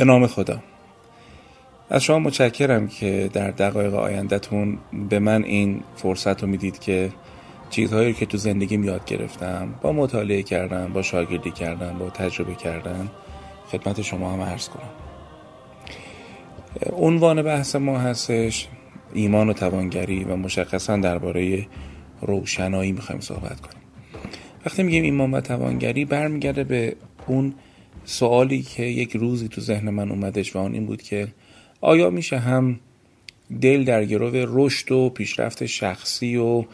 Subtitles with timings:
[0.00, 0.58] به نام خدا.
[1.90, 4.78] از شما متشکرم که در دقایق آیندهتون
[5.08, 7.12] به من این فرصت رو می‌دید که
[7.70, 13.10] چیزهایی که تو زندگی یاد گرفتم با مطالعه کردم با شاگردی کردم با تجربه کردم
[13.72, 14.90] خدمت شما هم عرض کنم.
[16.92, 18.68] عنوان بحث ما هستش
[19.14, 21.66] ایمان و توانگری و مشخصا درباره
[22.20, 23.82] روشنایی می‌خوایم صحبت کنیم.
[24.66, 26.96] وقتی میگیم ایمان و توانگری برمیگرده به
[27.26, 27.54] اون
[28.10, 31.28] سوالی که یک روزی تو ذهن من اومدش و آن این بود که
[31.80, 32.80] آیا میشه هم
[33.60, 36.64] دل در گرو رشد و پیشرفت شخصی و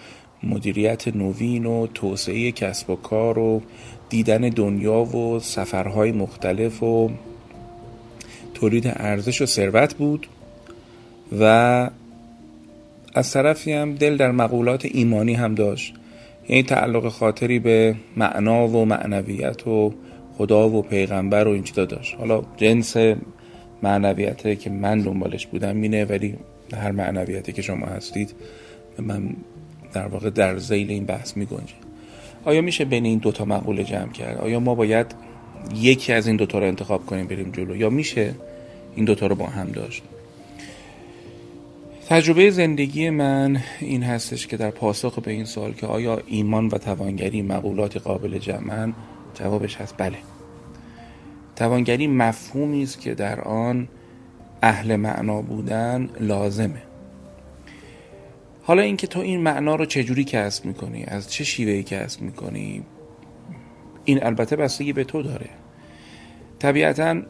[0.43, 3.63] مدیریت نوین و توسعه کسب و کار و
[4.09, 7.11] دیدن دنیا و سفرهای مختلف و
[8.55, 10.27] تولید ارزش و ثروت بود
[11.41, 11.45] و
[13.15, 15.95] از طرفی هم دل در مقولات ایمانی هم داشت.
[16.49, 19.93] یعنی تعلق خاطری به معنا و معنویت و
[20.39, 22.15] خدا و پیغمبر و این چیزا داشت.
[22.15, 22.97] حالا جنس
[23.83, 26.35] معنویته که من دنبالش بودم مینه ولی
[26.75, 28.35] هر معنویتی که شما هستید
[28.99, 29.37] من
[29.93, 31.75] در واقع در زیل این بحث می گنجه
[32.45, 35.07] آیا میشه بین این دوتا مقوله جمع کرد؟ آیا ما باید
[35.75, 38.35] یکی از این دوتا رو انتخاب کنیم بریم جلو؟ یا میشه
[38.97, 40.03] این دوتا رو با هم داشت؟
[42.09, 46.79] تجربه زندگی من این هستش که در پاسخ به این سوال که آیا ایمان و
[46.79, 48.95] توانگری مقولات قابل جمعن
[49.37, 49.95] جوابش هست.
[49.99, 50.19] بله.
[51.57, 53.89] توانگری مفهومی است که در آن
[54.63, 56.83] اهل معنا بودن لازمه.
[58.63, 62.83] حالا اینکه تو این معنا رو چجوری کسب می‌کنی؟ از چه شیوهی کسب می‌کنی؟
[64.05, 65.49] این البته بستگی به تو داره.
[66.59, 67.23] طبیعتا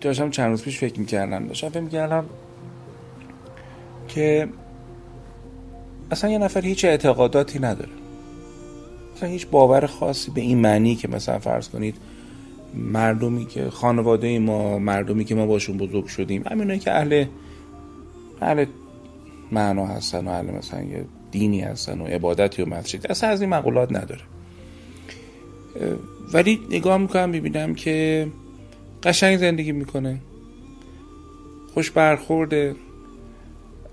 [0.00, 2.26] داشتم چند روز پیش فکر می‌کردم داشتم فکر می‌کردم
[4.08, 4.48] که
[6.10, 7.90] اصلا یه نفر هیچ اعتقاداتی نداره.
[9.16, 11.96] اصلا هیچ باور خاصی به این معنی که مثلا فرض کنید
[12.74, 17.24] مردمی که خانواده ما مردمی که ما باشون بزرگ شدیم همینه که اهل
[18.40, 18.64] اهل
[19.52, 23.50] معنا هستن و اهل مثلا یه دینی هستن و عبادتی و مسجد اصلا از این
[23.50, 24.22] مقولات نداره.
[26.32, 28.26] ولی نگاه می‌کنم ببینم که
[29.02, 30.20] قشنگ زندگی می‌کنه.
[31.74, 32.74] خوش برخورده.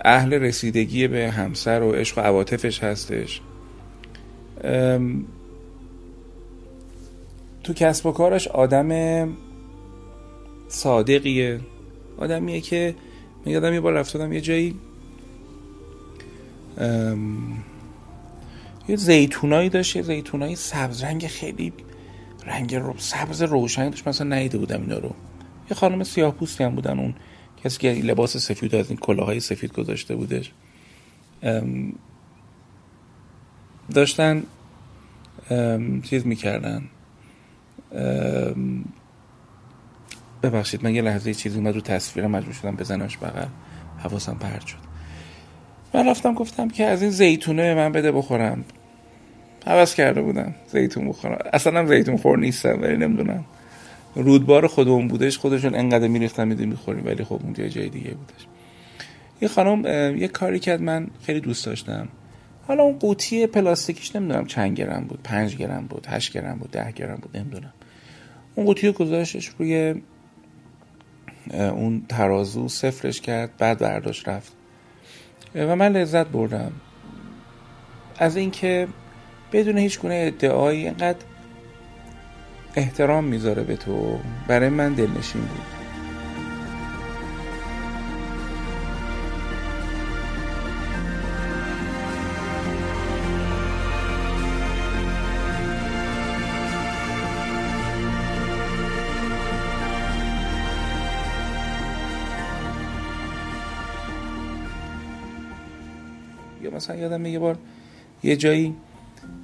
[0.06, 3.42] اهل رسیدگی به همسر و عشق و عواطفش هستش.
[7.64, 9.30] تو کسب و کارش آدم
[10.68, 11.60] صادقیه.
[12.18, 12.96] آدمیه که
[13.46, 14.76] یادم یه بار رفتادم یه جایی
[18.88, 21.74] یه زیتونایی داشت یه زیتونایی سبز رنگ خیلی
[22.46, 24.08] رنگ رو سبز روشنی داشت.
[24.08, 25.12] مثلا نیده بودم اینا رو.
[25.72, 27.14] یه خانم سیاه پوستی هم بودن اون
[27.64, 30.52] کسی که لباس سفید از این کلاهای سفید گذاشته بودش.
[33.92, 34.44] داشتن
[36.04, 36.84] چیز می‌کردن.
[40.44, 43.48] ببخشید من یه لحظه چیزی اومد رو تصویرم مجبور شدم بزنمش بغل.
[43.98, 44.78] حواسم پرد شد.
[45.94, 48.66] من رفتم گفتم که از این زیتونه من بده بخورم.
[49.66, 50.56] حوض کرده بودم.
[50.68, 51.38] زیتون بخورم.
[51.54, 53.46] اصلا هم زیتون خور نیستم ولی نمی‌دونم.
[54.16, 57.06] رودبار خودمون بودش خودشون انقدر میریختن می‌دونی می‌خوریم.
[57.06, 58.48] ولی خب اونجا جای دیگه بودش.
[59.42, 62.08] یه خانم یه کاری کرد من خیلی دوست داشتم.
[62.68, 66.92] حالا اون قوطی پلاستیکیش نمی‌دونم چند گرم بود پنج گرم بود هشت گرم بود ده
[66.92, 67.74] گرم بود نمی‌دونم.
[68.56, 69.96] اون قوطی رو گذاشتش روی
[71.52, 74.54] اون ترازو صفرش کرد بعد برداشت رفت.
[75.56, 76.72] و من لذت بردم.
[78.18, 78.88] از اینکه
[79.52, 81.26] بدون هیچ گونه ادعایی اینقدر
[82.76, 84.20] احترام می‌ذاره به تو.
[84.48, 85.83] برای من دلنشین بود.
[106.84, 107.58] مثلا یادم یه بار
[108.24, 108.76] یه جایی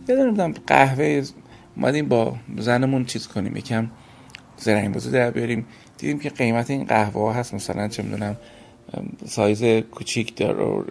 [0.07, 1.23] یادم قهوه
[1.77, 3.87] اومدیم با زنمون چیز کنیم یکم
[4.57, 5.65] زرنگ بازی در بیاریم.
[5.97, 8.37] دیدیم که قیمت این قهوه ها هست مثلا چه می‌دونم
[9.25, 10.83] سایز کوچیک داره و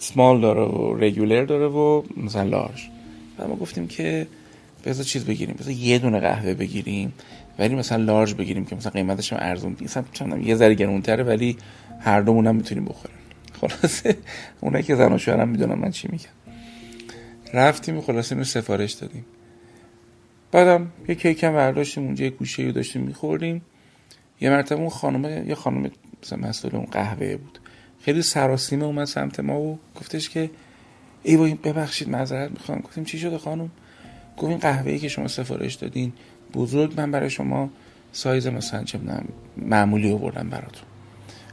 [0.00, 2.88] سمال داره و رگولر داره و مثلا لارج
[3.38, 4.26] و ما گفتیم که
[4.84, 7.12] بذار چیز بگیریم بذار یه دونه قهوه بگیریم.
[7.58, 11.56] ولی مثلا لارج بگیریم که مثلا قیمتش هم ارزون مثلا یه ذره گرونتره ولی
[12.00, 13.16] هر دومون هم می‌تونیم بخوریم.
[13.60, 14.16] خلاصه
[14.60, 16.28] اونایی که زن و شوهرم می‌دونن من چی میگم.
[17.54, 19.24] رفتیم و خلاصه اینو سفارش دادیم.
[20.52, 23.62] بعدم یه کیک هم برداشتیم اونجا یه گوشه رو داشتیم میخوردیم.
[24.40, 25.90] یه مرتبه اون خانم یه خانم
[26.22, 27.58] مثلا مسئول اون قهوه بود.
[28.00, 30.50] خیلی سراسیمه اومد سمت ما و گفتش که
[31.22, 32.78] ای وای ببخشید معذرت می‌خوام.
[32.78, 33.70] گفتیم چی شده خانم؟
[34.36, 36.12] گفت این قهوه‌ای که شما سفارش دادین
[36.54, 37.70] بزرگ من برای شما
[38.12, 39.00] سایز مثلا چه
[39.56, 40.82] معمولی آوردم براتون.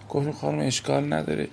[0.09, 1.47] گفتیم خانم اشکال نداره.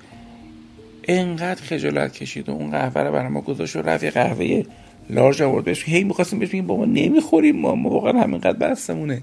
[1.05, 4.63] انقدر خجالت کشید و اون قهوه رو برای ما گذاشت و رفت قهوه
[5.11, 9.23] لارج آورد بهش هی می‌خواستیم بهش بگیم بابا نمی‌خوریم ما ما واقعا همینقدر بستمونه.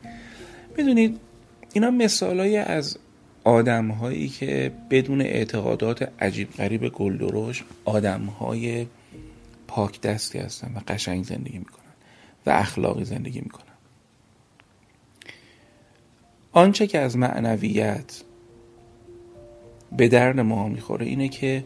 [0.77, 1.19] می‌دونید
[1.73, 2.97] اینا مثالایی از
[3.43, 8.85] آدم هایی که بدون اعتقادات عجیب غریب گلدرش آدم های
[9.67, 11.85] پاک دستی هستن و قشنگ زندگی می‌کنن
[12.45, 13.63] و اخلاقی زندگی می‌کنن.
[16.51, 18.21] آنچه که از معنویت
[19.97, 21.63] به درد ما می‌خوره اینه که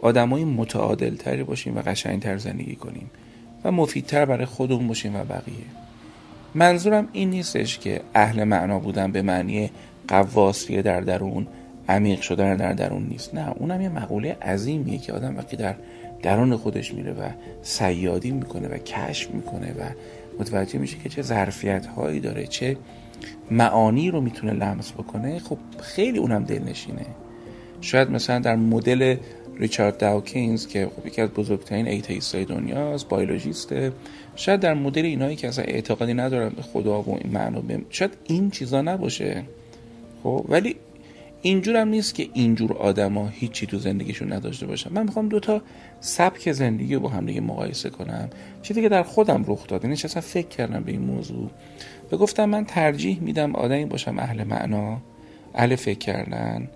[0.00, 3.10] آدمای متعادل تری باشیم و قشنگتر زندگی کنیم
[3.64, 5.64] و مفیدتر برای خودمون باشیم و بقیه.
[6.54, 9.70] منظورم این نیستش که اهل معنا بودن به معنی
[10.08, 11.46] قواسیه در درون
[11.88, 13.34] عمیق شدن در درون نیست.
[13.34, 15.74] نه اونم یه مقوله عظیمیه که آدم وقتی در
[16.22, 17.28] درون خودش میره و
[17.62, 19.82] صیادی می‌کنه و کشف می‌کنه و
[20.40, 22.76] متوجه میشه که چه ظرفیت هایی داره چه
[23.50, 27.06] معانی رو می‌تونه لمس بکنه خب خیلی اونم دلنشینه.
[27.82, 29.16] شاید مثلا در مدل
[29.56, 33.92] ریچارد داوکینز که خب یکی از بزرگترین atheist های دنیاست biologist ه
[34.36, 38.50] شاید در مدل اینایی که اصلا اعتقادی ندارن به خدا و این معنا شاید این
[38.50, 39.42] چیزا نباشه.
[40.22, 40.76] خب ولی
[41.42, 44.92] اینجور هم نیست که اینجور آدما هیچی تو زندگیشون نداشته باشن.
[44.92, 45.62] من می‌خوام دوتا
[46.00, 48.30] سبک زندگی رو با هم دیگه مقایسه کنم.
[48.62, 51.50] چیزی که در خودم رخ داد یعنی اصلا فکر کردم به این موضوع.
[52.12, 54.98] و گفتم من ترجیح میدم آدمی باشم اهل معنا
[55.54, 56.68] اهل فکر کردن.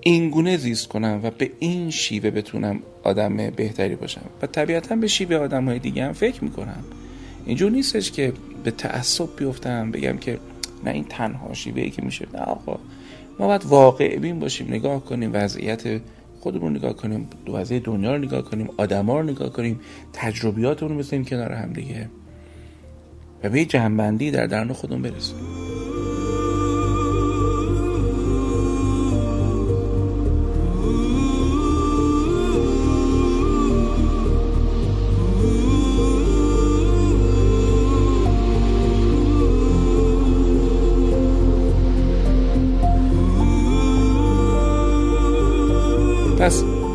[0.00, 4.24] اینگونه زیست کنم و به این شیوه بتونم آدم بهتری باشم.
[4.42, 6.84] و طبیعتا به شیوه آدم های دیگه هم فکر می‌کنم.
[7.46, 8.32] اینجور نیستش که
[8.64, 10.38] به تعصب بیفتم بگم که
[10.84, 12.26] نه این تنها شیوه که میشه.
[12.34, 12.78] نه آقا.
[13.38, 16.00] ما باید واقع بین باشیم نگاه کنیم وضعیت
[16.40, 19.80] خودمون نگاه کنیم وضعیت دنیا رو نگاه کنیم آدما رو نگاه کنیم
[20.12, 22.08] تجربیاتمون رو بزنیم کنار هم دیگه
[23.44, 25.36] و به جنبندی در درون خودمون برسیم.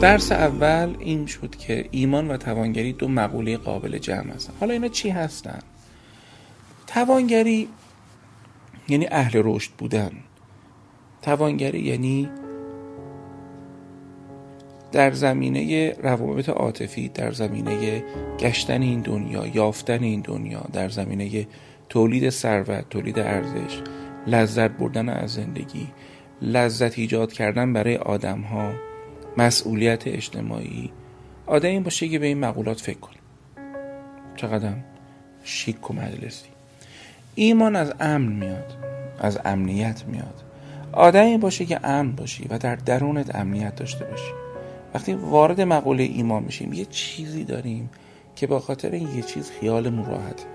[0.05, 4.53] درس اول این شد که ایمان و توانگری دو مقوله قابل جمع هستن.
[4.59, 5.59] حالا اینا چی هستن؟
[6.87, 7.67] توانگری
[8.87, 10.11] یعنی اهل رشد بودن.
[11.21, 12.29] توانگری یعنی
[14.91, 18.03] در زمینه روابط عاطفی در زمینه
[18.39, 21.47] گشتن این دنیا یافتن این دنیا در زمینه
[21.89, 23.81] تولید ثروت تولید ارزش
[24.27, 25.87] لذت بردن از زندگی
[26.41, 28.73] لذت ایجاد کردن برای آدم ها
[29.37, 30.91] مسئولیت اجتماعی
[31.63, 33.15] این باشه که به این مقولات فکر کنه.
[34.35, 34.73] چقدر
[35.43, 36.45] شیک و مجلسی.
[37.35, 38.77] ایمان از امن میاد
[39.19, 40.43] از امنیت میاد.
[40.91, 44.31] آدمی باشه که امن باشی و در درونت امنیت داشته باشی.
[44.93, 47.89] وقتی وارد مقوله ایمان میشیم یه چیزی داریم
[48.35, 50.45] که با خاطر این یه چیز خیالمون راحت.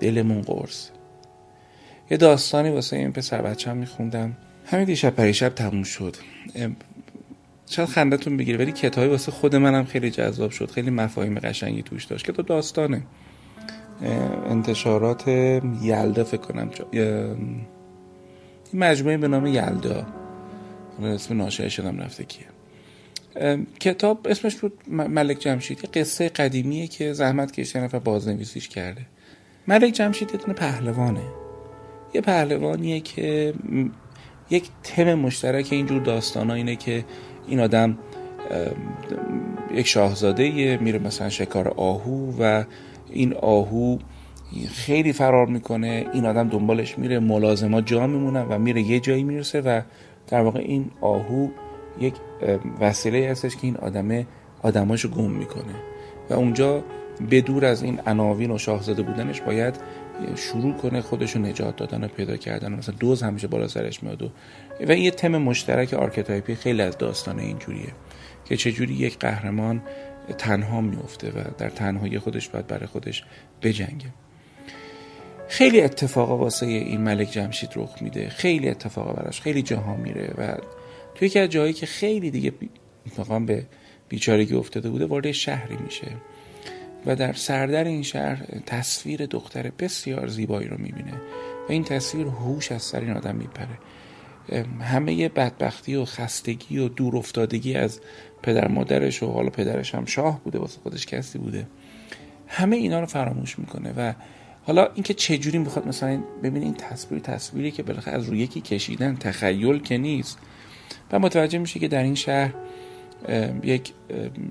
[0.00, 0.90] دلمون قرص.
[2.10, 4.36] یه داستانی واسه این پسر بچه هم میخوندم.
[4.66, 6.16] همین دیشب پریشب تموم شد.
[7.68, 10.70] شاید خندتون بگیره ولی کتابی واسه خود منم خیلی جذاب شد.
[10.70, 12.30] خیلی مفاهیم قشنگی توش داشت.
[12.30, 13.02] کتاب داستانه.
[14.50, 15.28] انتشارات
[15.82, 16.70] یلدا فکر کنم.
[16.92, 17.66] این
[18.74, 20.06] مجموعه به نام یلدا.
[21.02, 22.46] اسم ناشر شدم رفته کیه.
[23.80, 25.78] کتاب اسمش بود ملک جمشید.
[25.84, 29.06] یه قصه قدیمیه که زحمت کشیده نفر بازنویسیش کرده.
[29.68, 31.22] ملک جمشید یه پهلوانه.
[32.14, 33.54] یه پهلوانیه که
[34.50, 37.04] یک تم مشترک اینجور داستان اینه که
[37.48, 37.98] این آدم
[39.74, 42.64] یک شاهزاده میره مثلا شکار آهو و
[43.10, 43.98] این آهو
[44.68, 49.60] خیلی فرار می‌کنه این آدم دنبالش میره ملازمات جا میمونن و میره یه جایی می‌رسه
[49.60, 49.80] و
[50.28, 51.48] در واقع این آهو
[52.00, 52.14] یک
[52.80, 54.26] وسیله هستش که این آدمه
[54.62, 55.74] آدماشو گم می‌کنه.
[56.30, 56.84] و اونجا
[57.30, 59.74] بعد از این عناوین و شاهزاده بودنش باید
[60.36, 62.72] شروع کنه خودشو نجات دادن و پیدا کردن.
[62.72, 64.30] مثلا دوز همیشه بالا سرش میاد و
[64.86, 67.92] و این یه تم مشترک archetype ی خیلی از داستان اینجوریه
[68.44, 69.82] که چجوری یک قهرمان
[70.38, 73.24] تنها میفته و در تنهایی خودش باید برای خودش
[73.62, 74.06] بجنگه.
[75.48, 78.28] خیلی اتفاقا واسه این ملک جمشید رخ میده.
[78.28, 80.56] خیلی اتفاقا براش خیلی جاها میره و
[81.14, 82.52] توی از جایی که خیلی دیگه
[83.18, 83.66] مقام به
[84.08, 86.06] بیچارگی افتاده بوده وارد شهری میشه.
[87.06, 91.12] و در سردر این شهر تصویر دختر بسیار زیبایی رو می‌بینه
[91.68, 93.78] و این تصویر هوش از سر این آدم میپره.
[94.80, 98.00] همه بدبختی و خستگی و دور افتادگی از
[98.42, 101.66] پدر مادرش و حالا پدرش هم شاه بوده واسه خودش کسی بوده.
[102.46, 104.12] همه اینا رو فراموش می‌کنه و
[104.64, 108.60] حالا اینکه چه جوری می‌خواد مثلا ببینید این تصویر تصویری که بالاخره از روی یکی
[108.60, 110.38] کشیدن تخیل که نیست.
[111.12, 112.54] و متوجه میشه که در این شهر
[113.62, 113.92] یک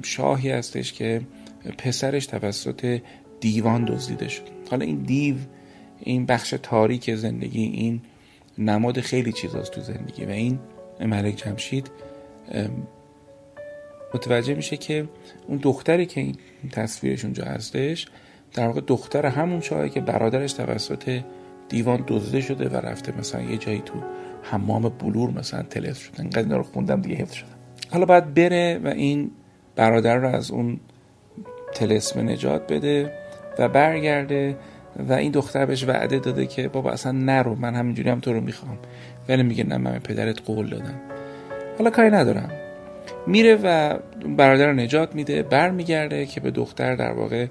[0.04, 1.22] شاهی هستش که
[1.78, 3.02] پسرش توسط
[3.40, 4.44] دیوان دزدیده شد.
[4.72, 5.36] حالا این دیو
[6.00, 8.02] این بخش تاریک زندگی این
[8.58, 10.60] نماد خیلی چیزاست تو زندگی و این
[11.00, 11.92] ملک جمشید
[14.14, 15.08] متوجه میشه که
[15.48, 16.36] اون دختری که این
[16.72, 18.08] تصویرش اونجا هستش
[18.54, 21.22] در واقع دختر همون شاهی که برادرش توسط
[21.70, 23.94] دیوان دزده شده و رفته مثلا یه جایی تو
[24.44, 27.50] حمام بلور مثلا تلس شده اینقدر رو خوندم دیگه حفظ شده
[27.92, 29.32] حالا باید بره و این
[29.76, 30.80] برادر رو از اون
[31.76, 33.12] تلسم نجات بده
[33.60, 34.56] و برگرده
[35.10, 38.42] و این دختر بهش وعده داده که بابا اصلا نرو من همینجوری هم تو رو
[38.42, 38.78] می‌خوام.
[39.30, 41.02] ولی میگه نه من پدرت قول دادم.
[41.78, 42.52] حالا کاری ندارم.
[43.28, 43.98] میره و
[44.38, 47.48] برادر نجات میده برمیگرده که به دختر در واقع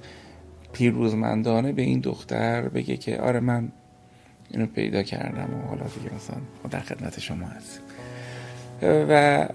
[0.73, 3.69] پیروزمندانه به این دختر بگه که آره من
[4.51, 6.37] اینو پیدا کردم و حالا دیگه مثلا
[6.71, 7.81] در خدمت شما هست
[8.83, 9.47] و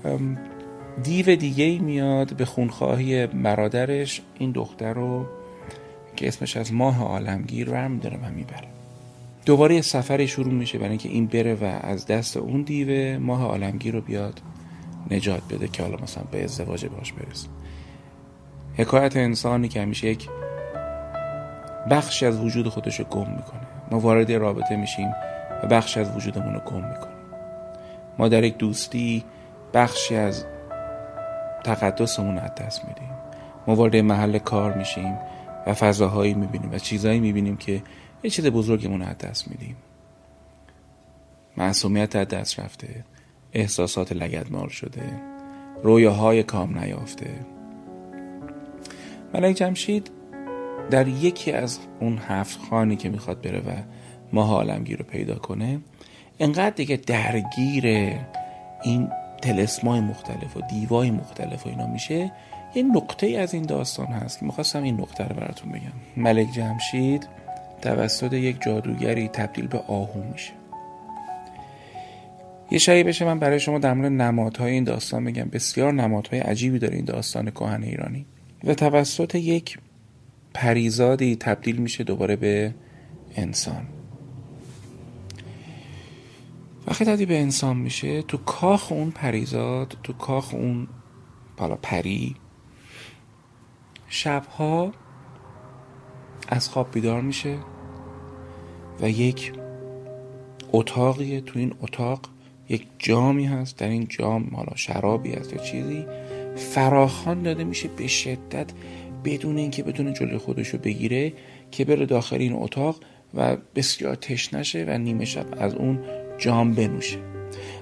[1.03, 5.25] دیو دیگه ای میاد به خونخواهی برادرش این دختر رو
[6.15, 8.67] که اسمش از ماه عالمگیر ور میداره و می‌بره.
[9.45, 13.43] دوباره یه سفر شروع میشه برای اینکه این بره و از دست اون دیو ماه
[13.43, 14.41] عالمگیر رو بیاد
[15.11, 17.47] نجات بده که حالا مثلا به ازدواج باش برسه.
[18.77, 20.29] حکایت انسانی که همیشه یک
[21.91, 23.67] بخشی از وجود خودش رو گم می‌کنه.
[23.91, 25.11] ما وارد رابطه میشیم
[25.63, 27.19] و بخشی از وجودمون رو گم می‌کنیم.
[28.17, 29.23] ما در یک دوستی
[29.73, 30.45] بخشی از
[31.63, 33.09] تقدسمون از دست میدیم.
[33.67, 35.17] ما وارد محل کار میشیم
[35.67, 37.83] و فضاهایی می‌بینیم و چیزهایی می‌بینیم که
[38.23, 39.75] یه چیز بزرگمون از دست میدیم.
[41.57, 43.05] معصومیت از دست رفته.
[43.53, 45.21] احساسات لگدمال شده.
[45.83, 47.29] رویاهای کام نیافته.
[49.33, 50.11] ملک جمشید
[50.89, 53.71] در یکی از اون هفت خانی که می‌خواد بره و
[54.33, 55.79] ماه عالمگیر رو پیدا کنه
[56.39, 57.85] انقدر دیگه درگیر
[58.83, 59.09] این
[59.41, 62.31] تلسمای مختلف و دیوای مختلف و اینا میشه
[62.75, 65.91] یه نقطه ای از این داستان هست که می‌خواستم این نقطه رو براتون بگم.
[66.17, 67.27] ملک جمشید
[67.81, 70.51] توسط یک جادوگری تبدیل به آهو میشه.
[72.71, 75.49] یه شایی بشه من برای شما در مورد نمادهای این داستان بگم.
[75.49, 78.25] بسیار نمادهای عجیبی داره این داستان کهن ایرانی.
[78.63, 79.77] و توسط یک
[80.53, 82.73] پریزادی تبدیل میشه دوباره به
[83.35, 83.87] انسان.
[86.89, 90.87] وقتی تبدیل به انسان میشه تو کاخ اون پریزاد تو کاخ اون
[91.57, 92.35] بالا پری
[94.07, 94.91] شبها
[96.47, 97.57] از خواب بیدار میشه
[99.01, 99.53] و یک
[100.71, 102.19] اتاقی تو این اتاق
[102.69, 106.05] یک جامی هست در این جام حالا شرابی هست یا چیزی
[106.55, 108.71] فراخان داده میشه به شدت
[109.25, 111.33] بدون اینکه بدون جلوی خودش رو بگیره
[111.71, 112.99] که بره داخل این اتاق
[113.33, 115.99] و بسیار تشنشه و نیمه شب از اون
[116.39, 117.17] جام بنوشه.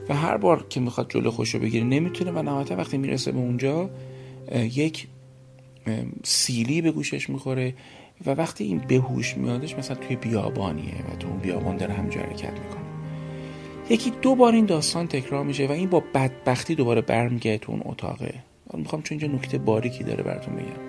[0.09, 3.37] و هر بار که می‌خواد جلو خوش رو بگیره نمی‌تونه و نهایتا وقتی می‌رسه به
[3.37, 3.89] اونجا
[4.55, 5.07] یک
[6.23, 7.73] سیلی به گوشش می‌خوره
[8.25, 12.51] و وقتی این بهوش میادش مثلا توی بیابانیه و تو اون بیابان داره همجا حرکت
[12.51, 12.87] می‌کنه.
[13.89, 17.81] یکی دو بار این داستان تکرار میشه و این با بدبختی دوباره برمیگرده تو اون
[17.85, 18.33] اتاقه
[18.73, 20.87] می‌خوام چون اینجا نکته باریکی داره براتون بگم.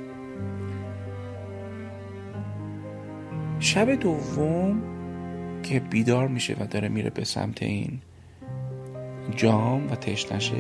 [3.61, 4.83] شب دوم
[5.62, 8.00] که بیدار میشه و داره میره به سمت این
[9.37, 10.55] جام و تشنشه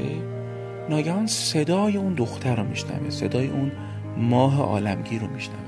[0.90, 3.72] ناگهان صدای اون دختر رو میشنوه صدای اون
[4.16, 5.58] ماه عالمگیر رو میشنوه.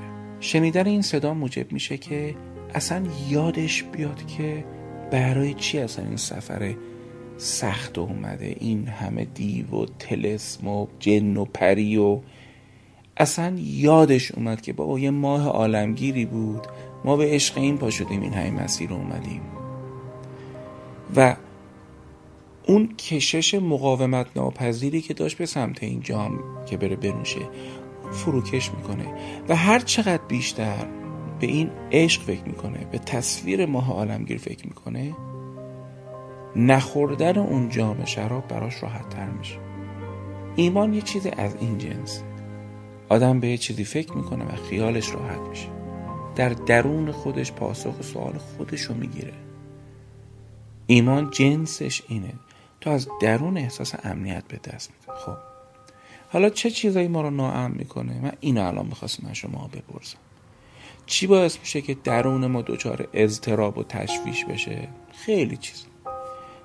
[0.41, 2.35] شنیدن این صدا موجب میشه که
[2.75, 4.65] اصلا یادش بیاد که
[5.11, 6.75] برای چی اصلا این سفر
[7.37, 12.21] سخت اومده این همه دیو و تلسم و جن و پری و
[13.17, 16.67] اصلا یادش اومد که بابا یه ماه عالمگیری بود.
[17.05, 19.41] ما به عشق این پا شدیم این همه مسیر رو اومدیم.
[21.17, 21.37] و
[22.67, 27.41] اون کشش مقاومت ناپذیری که داشت به سمت این جام که بره بنوشه
[28.13, 29.15] فروکش می‌کنه.
[29.49, 30.87] و هر چقدر بیشتر
[31.41, 35.15] به این عشق فکر می‌کنه به تصویر ماه عالمگیر فکر می‌کنه
[36.57, 39.59] نخوردن اون جام شراب براش راحت تر میشه.
[40.57, 42.23] ایمان یه چیز از این جنس.
[43.09, 45.80] آدم به یه چیزی فکر می‌کنه و خیالش راحت میشه.
[46.41, 49.33] در درون خودش پاسخ سوال خودش رو می‌گیره.
[50.87, 52.33] ایمان جنسش اینه.
[52.81, 55.19] تو از درون احساس امنیت به دست میده.
[55.19, 55.37] خب.
[56.33, 60.19] حالا چه چیزایی ما رو ناامن می‌کنه؟ من اینو الان می‌خواستم من شما بپرسم.
[61.07, 65.85] چی باعث میشه که درون ما دچار اضطراب و تشویش بشه؟ خیلی چیز.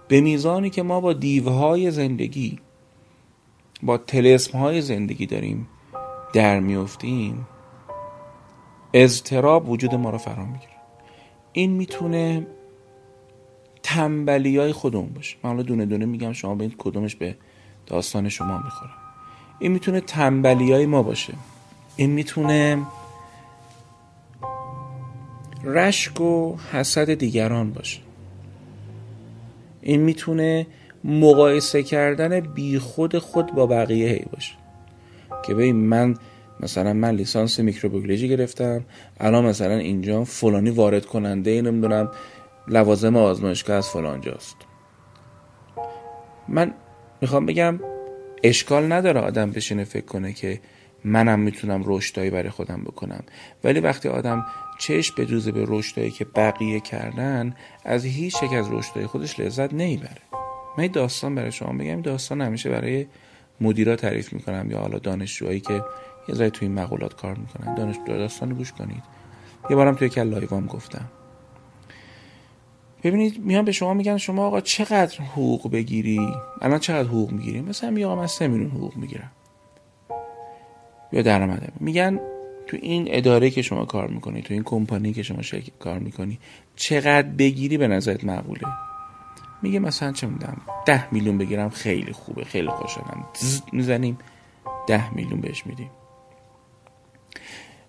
[0.08, 2.60] به میزانی که ما با دیوهای زندگی
[3.84, 5.68] با تلسم های زندگی داریم
[6.34, 7.48] در میفتیم
[8.98, 10.72] اضطراب وجود ما رو فرا می‌گیره.
[11.54, 12.48] این می‌تونه
[13.84, 15.38] تنبلی های خودمون باشه.
[15.44, 17.36] من دونه دونه میگم شما به کدومش به
[17.88, 18.92] داستان شما می‌خوره.
[19.60, 21.34] این می‌تونه تنبلی های ما باشه.
[21.96, 22.78] این می‌تونه
[25.64, 28.00] رشک و حسد دیگران باشه.
[29.82, 30.68] این می‌تونه
[31.04, 34.54] مقایسه کردن بی خود خود با بقیه هی باشه.
[35.46, 36.16] که ببین من
[36.60, 38.86] مثلا من لیسانس میکروبیولوژی گرفتم
[39.20, 42.12] الان مثلا اینجا فلانی وارد کننده نمی‌دونم
[42.68, 44.56] لوازم آزمایشگاه از فلانجاست
[46.48, 46.74] من
[47.22, 47.80] می‌خوام بگم
[48.44, 50.60] اشکال نداره آدم بشینه فکر کنه که
[51.04, 53.24] منم می‌تونم رشدایی برای خودم بکنم.
[53.64, 54.46] ولی وقتی آدم
[54.80, 60.22] چشم بدوزه به رشدایی که بقیه کردن از هیچ یک از رشدای خودش لذت نمی‌بره.
[60.78, 62.02] من داستان برای شما بگم.
[62.02, 63.06] داستان همیشه برای
[63.62, 65.82] مدیرا تعریف می‌کنم یا حالا دانشجوهایی که
[66.30, 67.76] یه ذره توی این مقولات کار می‌کنن.
[67.76, 69.04] دانشجو داستان گوش کنید.
[69.70, 71.06] یه بارم توی کل لایوام گفتم.
[73.04, 76.30] ببینید میان به شما میگن شما آقا چقدر حقوق بگیری؟
[76.62, 79.32] الان چقدر حقوق می‌گیری؟ مثلا میگه آقا من 3 میلیون حقوق می‌گیرم.
[81.12, 82.20] یا درآمدم میگن
[82.68, 86.40] تو این اداره که شما کار می‌کنی تو این کمپانی که شما شرکت کار می‌کنی
[86.76, 88.68] چقدر بگیری به نظرت معقوله؟
[89.62, 93.26] میگه مثلا چه میدم ده میلیون بگیرم خیلی خوبه خیلی خوشحالم.
[93.72, 94.18] می‌زنیم
[94.88, 95.90] ده میلیون بهش میدیم.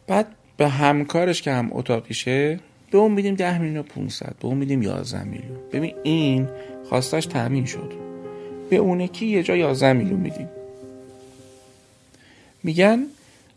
[0.07, 2.61] بعد به همکارش که هم اتاقیشه
[2.91, 5.59] به اون میدیم ده میلیون و 500 به اون میدیم 11 میلیون.
[5.73, 6.49] ببین این
[6.89, 7.93] خواستش تامین شد.
[8.71, 10.49] به اون کی یه جا 11 میلیون میدیم.
[12.63, 12.99] میگن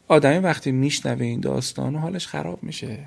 [0.07, 2.97] آدمی وقتی میشنوه این داستان حالش خراب میشه.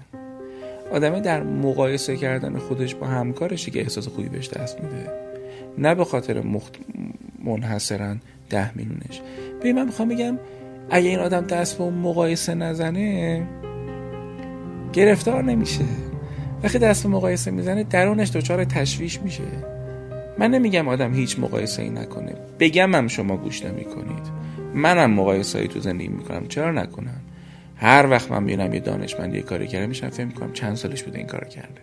[0.92, 5.10] آدمی در مقایسه کردن خودش با همکارشی که احساس خوبی بهش دست میده.
[5.78, 6.74] نه به خاطر مخت...
[7.44, 8.16] منحصرا
[8.50, 9.20] ده میلیونش.
[9.60, 10.38] ببین من می‌خوام بگم
[10.90, 13.42] اگه این آدم دست به اون مقایسه نزنه
[14.92, 15.84] گرفتار نمیشه.
[16.62, 19.42] وقتی دست به مقایسه می‌زنه درونش دچار تشویش میشه.
[20.38, 22.34] من نمیگم آدم هیچ مقایسه ای نکنه.
[22.58, 24.42] بگم هم شما گوش نمی‌کنید.
[24.74, 26.48] منم مقایسه ای تو زندگی می‌کنم.
[26.48, 27.20] چرا نکنم؟
[27.76, 31.18] هر وقت من می‌بینم یه دانشمند یه کاری کرده میشم فکر می‌کنم چند سالش بوده
[31.18, 31.80] این کار کرده.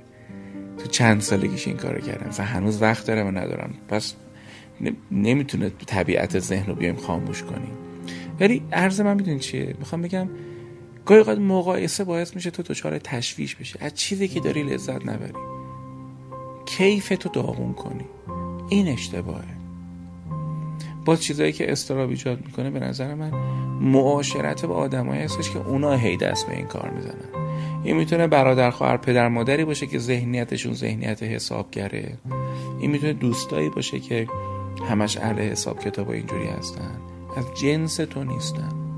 [0.77, 3.73] تو چند سالگیش این کار کرده و هنوز وقت داره و ندارم.
[3.87, 4.13] پس
[5.11, 7.88] نمی‌تونه طبیعت ذهن رو بیایم خاموش کنیم.
[8.39, 10.29] ولی عرض من می‌دونی چیه؟ می‌خوام بگم
[11.05, 15.33] گاهی اوقات مقایسه باعث میشه تو دچار تشویش بشه از چیزی که داری لذت نبری.
[16.65, 18.05] کیف تو داغون کنی.
[18.69, 19.59] این اشتباهه.
[21.05, 23.31] با چیزایی که استراب ایجاد می‌کنه به نظر من
[23.81, 27.49] معاشرت با آدمایی هستش که اونا هی دست به این کار می‌زنن.
[27.83, 32.17] این می‌تونه برادر خواهر پدر مادری باشه که ذهنیتشون ذهنیت حسابگره.
[32.79, 34.27] این می‌تونه دوستایی باشه که
[34.89, 37.08] همش اهل حساب کتاب اینجوری هستن.
[37.35, 38.88] از جنس تو نیستن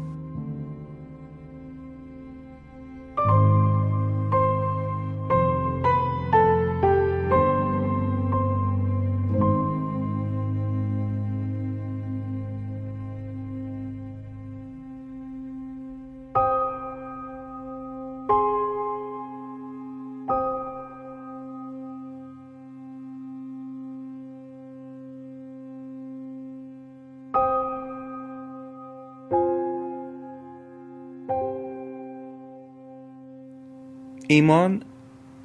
[34.31, 34.83] ایمان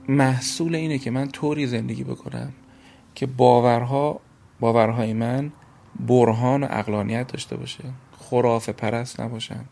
[0.09, 2.53] محصول اینه که من طوری زندگی بکنم
[3.14, 4.20] که باورها
[4.61, 5.53] باورهای من
[6.01, 7.85] برهان و اقلانیت داشته باشه
[8.18, 9.64] خرافه پرست نباشم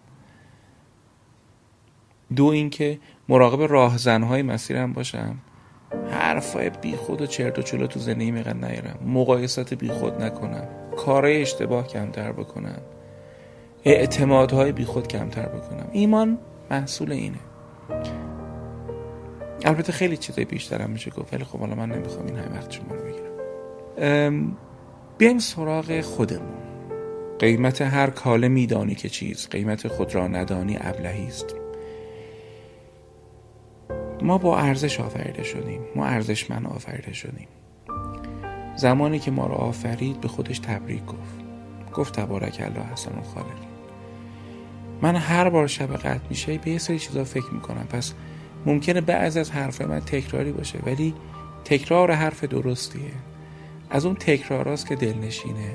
[2.36, 2.98] دو اینکه
[3.28, 5.38] مراقب راهزنهای مسیرم باشم.
[6.10, 8.98] حرفای بی خود و چرت و چلو تو زندگی میقدر نیارم.
[9.06, 10.68] مقایسات بی خود نکنم.
[10.96, 12.82] کارهای اشتباه کمتر بکنم.
[13.84, 15.88] اعتمادهای بی خود کمتر بکنم.
[15.92, 16.38] ایمان
[16.70, 17.38] محصول اینه.
[19.64, 22.94] البته خیلی چیزای بیشترم میشه گفت ولی خب حالا من نمی‌خوام این همه وقت شما
[22.94, 24.56] رو بگیرم.
[25.18, 26.54] بیایم سراغ خودمون.
[27.38, 31.54] قیمت هر کاله میدانی که چیز قیمت خود را ندانی ابلهی است.
[34.22, 37.48] ما با ارزش آفریده شدیم ما ارزشمند آفریده شدیم.
[38.76, 41.44] زمانی که ما را آفرید به خودش تبریک گفت.
[41.94, 43.66] گفت تبارک الله حسن و خالقی
[45.02, 47.86] من هر بار شب قطع میشه به یه سری چیزا فکر می‌کنم.
[47.90, 48.12] پس
[48.66, 51.14] ممکنه بعض از حرف من تکراری باشه ولی
[51.64, 53.12] تکرار حرف درستیه.
[53.90, 55.74] از اون تکراراست که دلنشینه.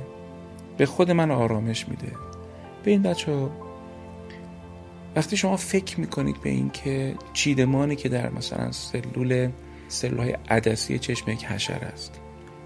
[0.78, 2.12] به خود من آرامش میده.
[2.84, 3.49] به این بچه
[5.15, 9.49] وقتی شما فکر می‌کنید به این که چیدمانی که در مثلا سلول
[9.88, 12.19] سلول های عدسی چشم یک حشر است.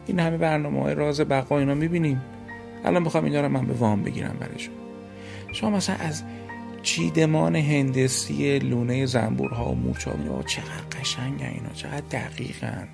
[0.07, 2.21] این همه برنامه های راز بقا اینا می‌بینیم.
[2.86, 4.73] الان می‌خوام اینا رو من به وام بگیرم برشون
[5.53, 6.23] شما مثلا از
[6.83, 12.87] چیدمان هندسی لونه زنبورها و مورچه ها چقدر قشنگ اینا چقدر دقیقن.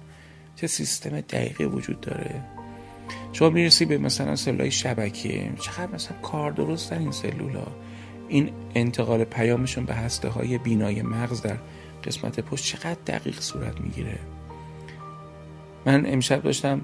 [0.56, 2.42] چه سیستم دقیقی وجود داره.
[3.34, 7.68] شما می‌رسی به مثلا سلولای شبکه چقدر مثلا کار درست در این سلولا
[8.28, 11.58] این انتقال پیامشون به هسته های بینای مغز در
[12.04, 14.20] قسمت پشت چقدر دقیق صورت می‌گیره.
[15.86, 16.82] من امشب داشتم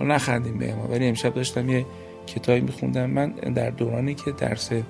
[0.00, 1.86] نخندیم به ما ولی امشب داشتم یه
[2.26, 3.10] کتابی میخوندم.
[3.10, 4.82] من در دورانی که درس در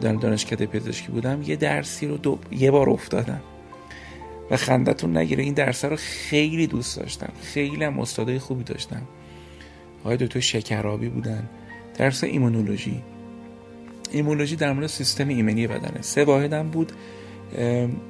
[0.00, 2.38] دانشکده پزشکی بودم یه درسی رو دو...
[2.50, 3.40] یه بار افتادم.
[4.50, 7.32] و خندتون نگیره این درس رو خیلی دوست داشتم.
[7.42, 9.02] خیلی هم استادای خوبی داشتم.
[10.00, 11.48] آقای دکتر شکرابی بودن.
[11.98, 13.02] درس ایمونولوژی.
[14.10, 16.02] ایمونولوژی در مورد سیستم ایمنی بدنه.
[16.02, 16.92] سه واحدم بود.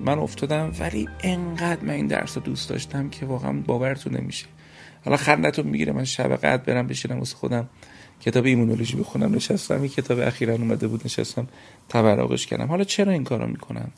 [0.05, 4.47] من افتادم ولی انقدر من این درس رو دوست داشتم که واقعا باورتون نمیشه.
[5.05, 7.69] حالا خندتون می‌گیره من شب قد برم بشینم واسه خودم.
[8.23, 11.49] کتاب ایمونولوژی بخونم نشستم این کتاب اخیرا اومده بود نشستم
[11.89, 12.67] تبرقش کردم.
[12.67, 13.91] حالا چرا این کارو می‌کنم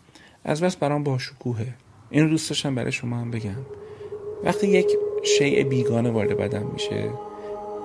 [0.44, 1.74] از بس برام با شکوهه
[2.10, 3.56] این دوست داشتم برای شما هم بگم.
[4.44, 4.86] وقتی یک
[5.38, 7.10] شیء بیگانه وارد بدن میشه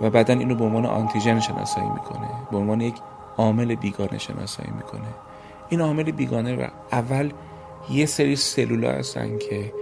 [0.02, 2.96] و بدن اینو به عنوان آنتیژن شناسایی می‌کنه به عنوان یک
[3.38, 5.08] عامل بیگانه شناسایی می‌کنه.
[5.70, 7.32] این عامل بیگانه و اول
[7.92, 9.74] یه سری سلولا هستن که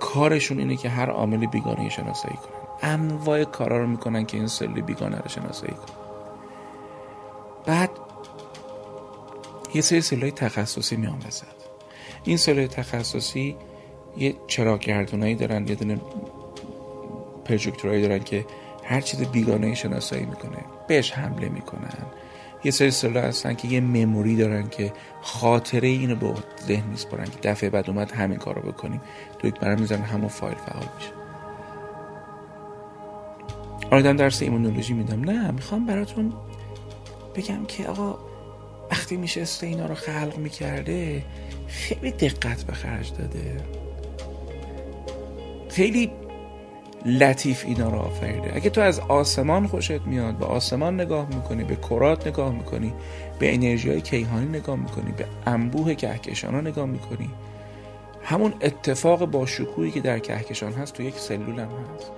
[0.00, 4.80] کارشون اینه که هر عامل بیگانه شناسایی کنن انواع کارا رو می‌کنن که این سلول
[4.80, 5.96] بیگانه رو شناسایی کنن.
[7.66, 7.90] بعد
[9.74, 11.46] یه سری سلولای تخصصی میان وسط.
[12.24, 13.56] این سلول تخصصی
[14.16, 16.00] یه چراغ گردونایی دارن یه دونه
[17.44, 18.46] پروژکتورایی دارن که
[18.84, 22.06] هر چیز بیگانه شناسایی می‌کنه بهش حمله می‌کنن.
[22.64, 26.34] یه سری سلول هستن که یه مموری دارن که خاطره اینو به
[26.66, 29.00] ذهن میسپارن که دفعه بعد اومد همین کارو بکنیم.
[29.44, 31.17] یک برام می‌زنن همون فایل فعال میشه.
[33.90, 35.20] آره درس ایمونولوژی میدم.
[35.20, 36.32] نه می‌خوام براتون
[37.34, 38.18] بگم که آقا
[38.90, 41.22] وقتی میشسته اینا رو خلق می‌کرده
[41.68, 43.56] خیلی دقت به خرج داده.
[45.68, 46.10] خیلی
[47.06, 48.56] لطیف اینا رو آفریده.
[48.56, 52.92] اگه تو از آسمان خوشت میاد به آسمان نگاه می‌کنی به کرات نگاه می‌کنی
[53.38, 57.30] به انرژی های کیهانی نگاه می‌کنی به انبوه کهکشان ها نگاه می‌کنی
[58.22, 62.12] همون اتفاق با شکوهی که در کهکشان هست تو یک سلول هم هست.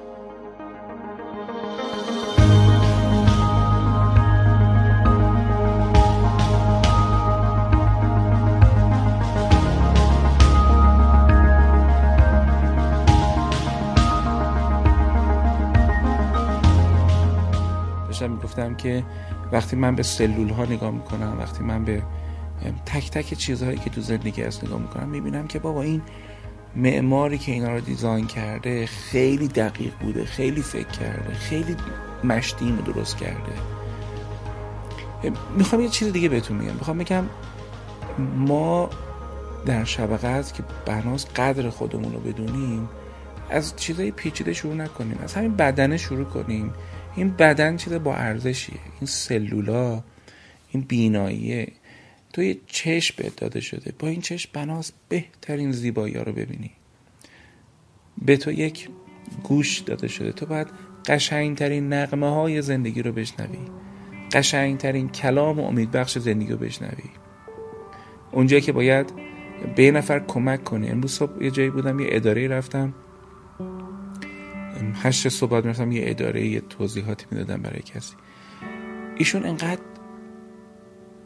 [18.28, 19.04] گفتم که
[19.52, 22.02] وقتی من به سلول ها نگاه می‌کنم وقتی من به
[22.86, 26.02] تک تک چیزهایی که تو زندگی هست نگاه می‌کنم می‌بینم که بابا این
[26.76, 31.76] معماری که اینا رو دیزاین کرده خیلی دقیق بوده خیلی فکر کرده خیلی
[32.24, 33.52] مشتیم رو درست کرده.
[35.56, 37.24] می‌خوام یه چیز دیگه بهتون میگم می‌خوام بگم
[38.36, 38.90] ما
[39.66, 42.88] در شب که بناس قدر خودمون رو بدونیم
[43.50, 46.72] از چیزای پیچیده شروع نکنیم از همین بدنه شروع کنیم.
[47.20, 50.02] این بدن چیز با ارزشیه؟ این سلولا
[50.70, 51.72] این بیناییه.
[52.32, 53.92] تو یه چشم بهت داده شده.
[53.98, 56.70] با این چشم بناس بهترین زیبایی ها رو ببینی.
[58.22, 58.88] به تو یک
[59.42, 60.32] گوش داده شده.
[60.32, 60.66] تو باید
[61.06, 63.58] قشنگترین نقمه های زندگی رو بشنوی.
[64.32, 67.10] قشنگترین کلام و امیدبخش زندگی رو بشنوی.
[68.32, 69.12] اونجایی که باید
[69.76, 70.88] به نفر کمک کنی.
[70.88, 72.94] امروز صبح یه جایی بودم یه اداره رفتم.
[74.94, 78.14] هشت صبح می‌رفتم یه اداره یه توضیحاتی می‌دادم برای کسی.
[79.16, 79.80] ایشون انقدر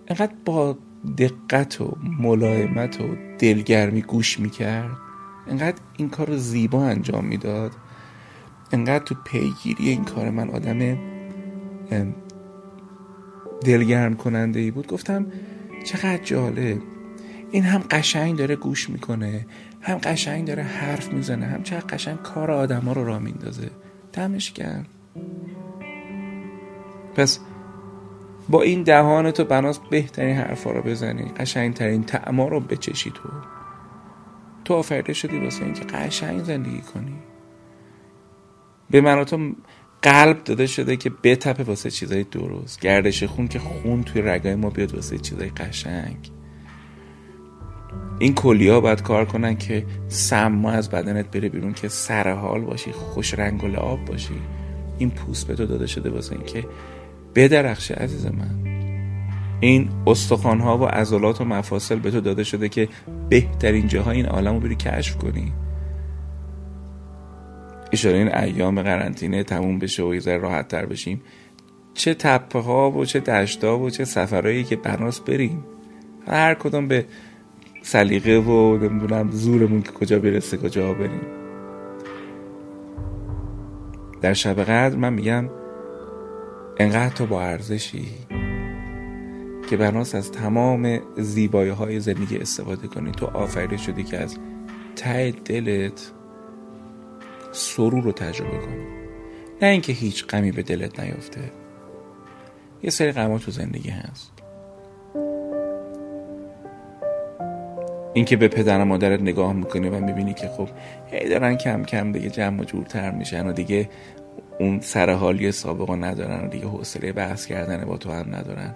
[0.09, 0.79] انقدر با
[1.19, 3.05] دقت و ملایمت و
[3.39, 4.97] دلگرمی گوش می‌کرد.
[5.49, 7.73] انقدر این کار رو زیبا انجام می‌داد.
[8.73, 10.99] انقدر تو پیگیری این کار من آدم
[13.65, 14.87] دلگرم کننده ای بود.
[14.87, 15.27] گفتم
[15.85, 16.83] چقدر جالب.
[17.51, 19.47] این هم قشنگ داره گوش می‌کنه.
[19.85, 23.71] هم قشنگ داره حرف می‌زنه هم چقدر قشنگ کار آدم ها رو را میندازه.
[24.13, 24.87] دمش کرد
[27.15, 27.41] پس
[28.49, 33.29] با این دهان تو بناس بهترین حرفا رو بزنی قشنگترین تعما رو بچشی تو.
[34.65, 37.15] تو آفریده شدی واسه اینکه قشنگ زندگی کنی.
[38.91, 39.53] به من تو
[40.03, 42.81] قلب داده شده که بتپه واسه چیزای درست.
[42.81, 46.31] گردش خون که خون توی رگای ما بیاد واسه چیزای قشنگ.
[48.19, 52.93] این کلیا باید کار کنن که سما از بدنت بره بیرون که سر حال باشی
[52.93, 54.35] خوش رنگ و لعاب باشی.
[54.99, 56.65] این پوست به تو داده شده واسه اینکه
[57.35, 58.75] بدرخشه عزیز من.
[59.61, 62.89] این استخوان ها و عضلات و مفاصل به تو داده شده که
[63.29, 65.53] بهترین جاهای این عالم رو بری کشف کنی.
[67.93, 71.23] اشاره این ایام قرنطینه تموم بشه و یه راحت تر بشیم.
[71.95, 75.65] چه تپه ها و چه دشت ها و چه سفرهایی که بناس بریم.
[76.27, 77.05] هر کدوم به
[77.87, 81.21] سلیقه و نمی‌دونم زورمون که کجا برسه کجا بریم.
[84.21, 85.51] در شب قدر من میگم
[86.79, 88.07] انقدر تو با ارزشی
[89.71, 93.13] که بناس از تمام زیبایی های زندگی استفاده کنی.
[93.13, 94.39] تو آفریده شدی که از
[94.97, 96.13] ته دلت
[97.53, 98.85] سرور رو تجربه کنی.
[99.63, 101.53] نه اینکه هیچ غمی به دلت نیفته.
[102.83, 104.34] یه سری غما تو زندگی هست.
[108.15, 110.69] اینکه به پدر و مادرت نگاه می‌کنی و می‌بینی که خب
[111.11, 113.89] هی دارن کم کم دیگه جمع و جورتر میشن و دیگه
[114.61, 118.75] اون سرحالی سابقه ندارن و دیگه حوصله بحث کردن با تو هم ندارن.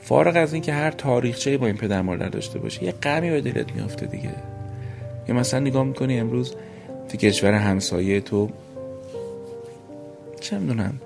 [0.00, 3.72] فارغ از اینکه هر تاریخچه با این پدر مادر داشته باشه یه غمی به دلت
[3.72, 4.30] میافته دیگه.
[5.28, 6.54] یا مثلا نگاه می‌کنی امروز
[7.08, 8.50] تو کشور همسایه تو
[10.40, 11.00] چه می‌دونم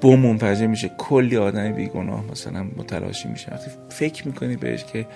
[0.00, 3.52] بوم منفجر میشه کلی آدم بیگناه مثلا متلاشی میشه.
[3.52, 5.06] وقتی فکر می‌کنی بهش که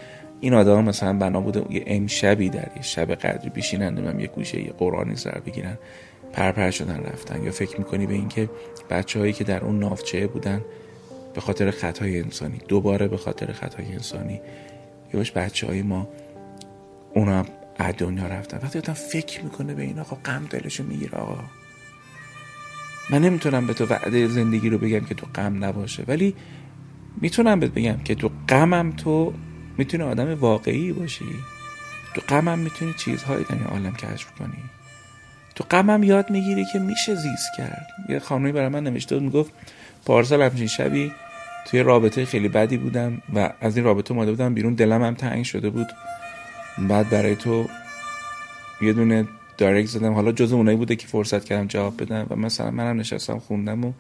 [0.41, 4.61] این آدم مثلا بنا بوده یه امشبی در یه شب قدری بیشینن من یه گوشه
[4.61, 5.79] یه قرآنی سر بگیرن
[6.33, 7.43] پرپر شدن رفتن.
[7.43, 8.51] یا فکر می‌کنی به اینکه
[8.91, 10.61] بچه هایی که در اون نافچه بودن
[11.35, 14.41] به خاطر خطای انسانی دوباره به خاطر خطای انسانی
[15.15, 16.09] یواش بچه های ما
[17.15, 17.45] اونا
[17.79, 18.59] از دنیا رفتن.
[18.63, 21.39] وقتی آدم فکر می‌کنه به این آقا غم دلشو می‌گیره آقا.
[23.11, 26.35] من نمی‌تونم به تو وعده زندگی رو بگم که تو غم نباشه ولی
[27.21, 29.33] می‌تونم بهت بگم که تو غمم تو
[29.81, 31.35] می‌تونی آدم واقعی باشی؟
[32.15, 34.63] تو غمم می‌تونی چیزهایی در این عالم کشف کنی.
[35.55, 37.87] تو غمم یاد می‌گیری که میشه زیست کرد.
[38.09, 39.53] یه خانمی برای من نوشته بود می‌گفت
[40.05, 41.13] پارسال همچین شبی
[41.67, 45.45] توی رابطه خیلی بدی بودم و از این رابطه ماده بودم بیرون دلم هم تنگ
[45.45, 45.87] شده بود.
[46.79, 47.69] بعد برای تو
[48.83, 50.13] یه دونه دایرکت زدم.
[50.13, 53.93] حالا جز اونایی بوده که فرصت کردم جواب بدم و مثلا منم نشستم خوندم و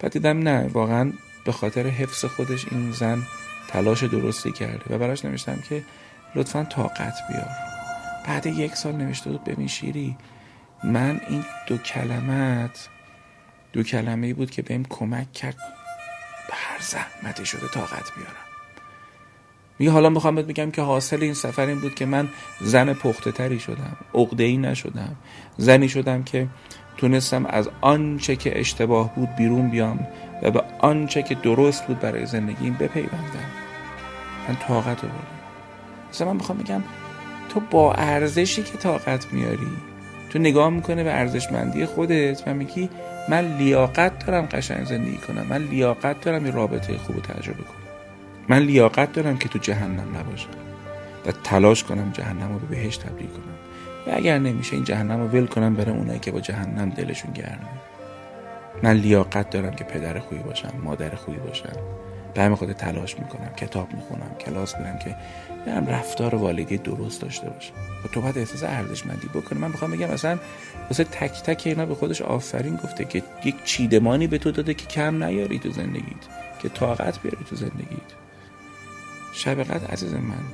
[0.00, 1.12] بعد دیدم نه واقعا
[1.44, 3.22] به خاطر حفظ خودش این زن
[3.72, 5.82] تلاش درستی کرده و براش نوشتم که
[6.34, 7.48] لطفا طاقت بیار.
[8.26, 10.16] بعد یک سال نوشته بود ببین شیری
[10.84, 12.88] من این دو کلمت
[13.72, 15.56] دو کلمه بود که بهم کمک کرد
[16.48, 18.34] به هر زحمتی شده طاقت بیارم.
[19.78, 22.28] میگه حالا می‌خوام بهت بگم که حاصل این سفر این بود که من
[22.60, 25.16] زن پخته تری شدم عقده ای نشدم.
[25.56, 26.48] زنی شدم که
[26.96, 30.06] تونستم از آنچه که اشتباه بود بیرون بیام
[30.42, 33.61] و به آنچه که درست بود برای زندگیم بپیوندم.
[34.48, 35.26] من طاقت رو بردم
[36.10, 36.82] مثلا من می‌خوام بگم
[37.48, 39.68] تو با ارزشی که طاقت میاری
[40.30, 42.88] تو نگاه می‌کنه به ارزشمندی خودت و میگی
[43.28, 47.82] من لیاقت دارم قشنگ زندگی کنم من لیاقت دارم یه رابطه خوب تجربه کنم.
[48.48, 50.48] من لیاقت دارم که تو جهنم نباشم
[51.26, 53.54] و تلاش کنم جهنم رو به بهش تبدیل کنم.
[54.06, 57.68] و اگر نمیشه این جهنم رو ول کنم برای اونایی که با جهنم دلشون گرمه.
[58.82, 61.72] من لیاقت دارم که پدر خوبی باشم مادر خوبی باشم.
[62.34, 65.16] به همین خاطر تلاش می‌کنم کتاب می‌خونم کلاس میرم که
[65.66, 67.72] برم رفتار والدی درست داشته باشم
[68.04, 69.58] و تو باید احساس ارزشمندی بکنی.
[69.58, 70.38] من می‌خوام بگم اصلا
[70.90, 74.86] واسه تک تک اینا به خودش آفرین گفته که یک چیدمانی به تو داده که
[74.86, 76.24] کم نیاری تو زندگیت
[76.62, 78.12] که طاقت بیاری تو زندگیت.
[79.34, 80.44] شب قدر عزیز من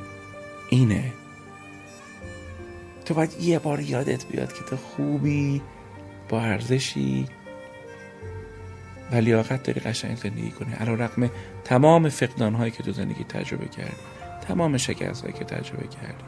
[0.68, 1.12] اینه.
[3.04, 5.62] تو باید یه بار یادت بیاد که تو خوبی
[6.28, 7.26] با ارزشی
[9.12, 10.72] و لیاقت داری قشنگ زندگی کنی.
[10.74, 11.30] علا رقم
[11.64, 13.96] تمام فقدان هایی که تو زندگی تجربه کردی.
[14.48, 16.24] تمام شکست هایی که تجربه کردی.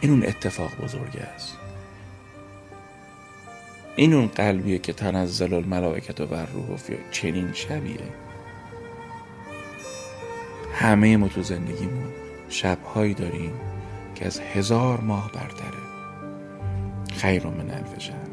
[0.00, 1.56] این اون اتفاق بزرگ است.
[3.96, 8.00] این اون قلبیه که تنزل الملائکت و روح فی چنین شبیه.
[10.74, 12.12] همه ما تو زندگیمون
[12.48, 13.52] شبهایی داریم
[14.14, 15.86] که از هزار ماه برتره.
[17.16, 18.25] خیر من الف شهر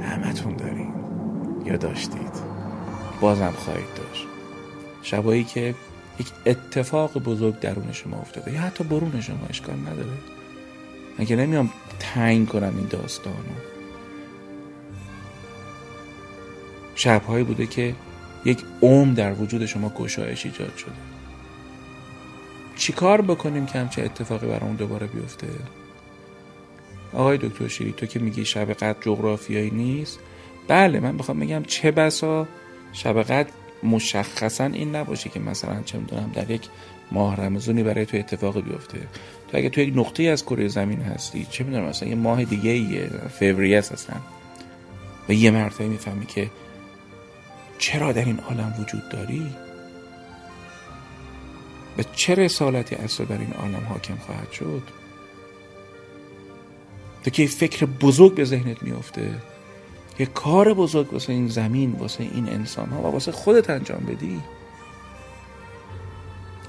[0.00, 0.94] همتون داریم
[1.64, 2.32] یا داشتید.
[3.20, 4.26] بازم خواهید داشت.
[5.02, 5.74] شبایی که
[6.18, 8.52] یک اتفاق بزرگ درون شما افتاده.
[8.52, 10.18] یا حتی برون شما اشکال نداره.
[11.18, 13.36] من که نمیام تنگ کنم این داستانو؟
[16.94, 17.94] شبهایی بوده که
[18.44, 20.92] یک عمر در وجود شما گشایش ایجاد شده.
[22.76, 25.46] چیکار بکنیم که همچه اتفاقی برامون دوباره بیفته؟
[27.12, 30.18] آقای دکتر شیری تو که میگی شب قدر جغرافیایی نیست؟
[30.68, 32.48] بله من بخوام بگم چه بسا
[32.92, 33.50] شب قدر
[33.82, 36.68] مشخصا این نباشه که مثلا چه می‌دونم در یک
[37.12, 38.98] ماه رمزونی برای تو اتفاقی بیفته.
[39.48, 42.70] تو اگه تو یک نقطه از کره زمین هستی چه می‌دونم مثلا یه ماه دیگه
[42.70, 44.20] یه فوریه هستن
[45.28, 46.50] و یه مرتبه می‌فهمی که
[47.78, 49.46] چرا در این عالم وجود داری؟
[51.98, 54.82] و چه رسالتی اصلا بر این عالم حاکم خواهد شد؟
[57.26, 59.30] تو که فکر بزرگ به ذهنت میافته
[60.18, 64.42] یه کار بزرگ واسه این زمین واسه این انسان ها و واسه خودت انجام بدی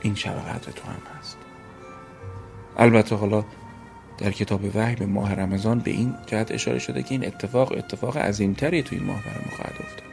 [0.02, 1.38] این قدر تو هم هست.
[2.78, 3.46] البته حالا
[4.17, 8.17] در کتاب وحی به ماه رمضان به این جهت اشاره شده که این اتفاق اتفاق
[8.17, 10.07] عظیمتری تو این ماه برای ما خواهد افتاد.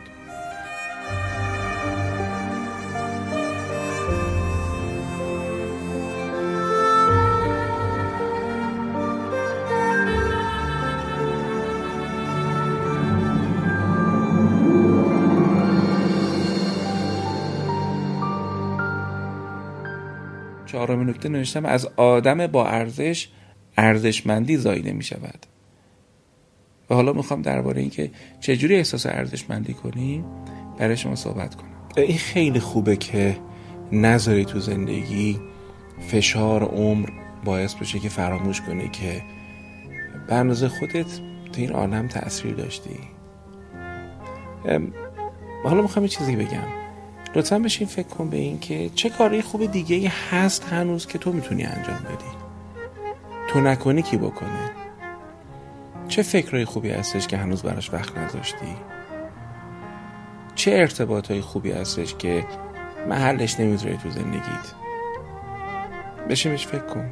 [20.87, 23.29] چهارمین نکته نوشتم از آدم با ارزش
[23.77, 25.47] ارزشمندی زایده می شود
[26.91, 30.25] و حالا می‌خوام درباره اینکه چجوری احساس ارزشمندی کنیم
[30.79, 31.71] برای شما صحبت کنم.
[31.97, 33.37] این خیلی خوبه که
[33.93, 35.41] نذاری تو زندگی
[36.09, 37.09] فشار عمر
[37.45, 39.23] باعث بشه که فراموش کنی که
[40.29, 41.21] به خودت
[41.53, 42.99] تو این عالم تاثیر داشتی.
[45.65, 46.84] حالا می‌خوام یه چیزی بگم.
[47.35, 51.19] لطفا بشین فکر کن به این که چه کاری خوب دیگه ای هست هنوز که
[51.19, 52.45] تو می‌تونی انجام بدی.
[53.49, 54.71] تو نکنی کی بکنه؟
[56.09, 58.77] چه فکرهای خوبی هستش که هنوز براش وقت نذاشتی؟
[60.55, 62.47] چه ارتباطهای خوبی هستش که
[63.09, 64.73] محلش نمی‌ذاری تو زندگیت؟
[66.29, 67.11] بشینش فکر کن؟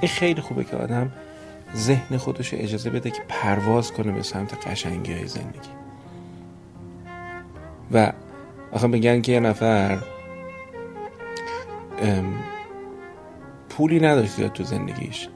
[0.00, 1.12] این خیلی خوبه که آدم
[1.76, 5.68] ذهن خودش اجازه بده که پرواز کنه به سمت قشنگی های زندگی.
[7.92, 8.12] و
[8.72, 9.98] آخه بگن که یه نفر
[13.68, 15.28] پولی نداشت زیاد تو زندگیش.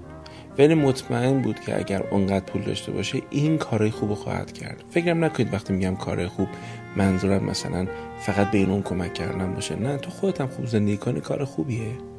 [0.58, 4.84] ولی مطمئن بود که اگر اونقدر پول داشته باشه این کارهای خوب خواهد کرد.
[4.90, 6.48] فکرم نکنید وقتی میگم کارهای خوب
[6.96, 7.86] منظورم مثلا
[8.20, 9.76] فقط به اون کمک کردن باشه.
[9.76, 12.13] نه تو خودت هم خوب زندگی کنی کار خوبیه.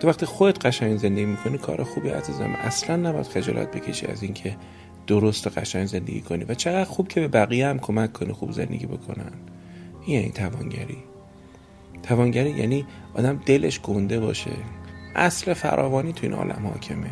[0.00, 2.50] تو وقتی خودت قشنگ زندگی می‌کنی کار خوبی عزیزم.
[2.50, 4.56] اصلا نباید خجالت بکشی از اینکه
[5.06, 6.44] درست و قشنگ زندگی کنی.
[6.44, 9.32] و چقدر خوب که به بقیه هم کمک کنی خوب زندگی بکنن.
[10.06, 10.98] این یعنی توانگری.
[12.02, 14.50] توانگری یعنی آدم دلش گنده باشه.
[15.16, 17.10] اصل فراوانی تو این عالم حاکمه.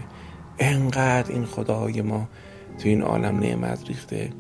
[0.58, 2.28] انقدر این خداهای ما
[2.78, 4.30] تو این عالم نعمت ریخته.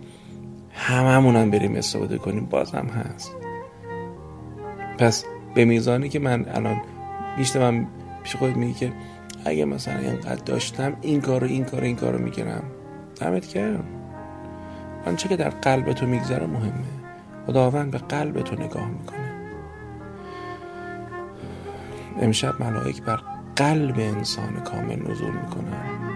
[0.72, 2.46] هممون هم بریم استفاده کنیم.
[2.46, 3.32] بازم هست.
[4.98, 6.80] پس به میزانی که من الان
[7.36, 7.86] بیشتر من
[8.28, 8.92] پیش خود میگی که
[9.44, 12.62] اگه مثلا اینقدر داشتم این کارو این کارو این کارو می‌گیرم
[13.20, 13.84] دمت کرد
[15.06, 16.84] آنچه که در قلب تو میگذره مهمه.
[17.46, 19.50] خداوند به قلب تو نگاه می‌کنه.
[22.20, 23.20] امشب ملائک بر
[23.56, 26.07] قلب انسان کامل نزول می‌کنن.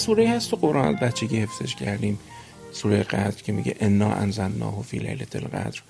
[0.00, 2.18] سوره هست تو قرآن بچگی حفظش کردیم.
[2.72, 5.80] سوره قدر که میگه انا انزلناه فی لیلت القدر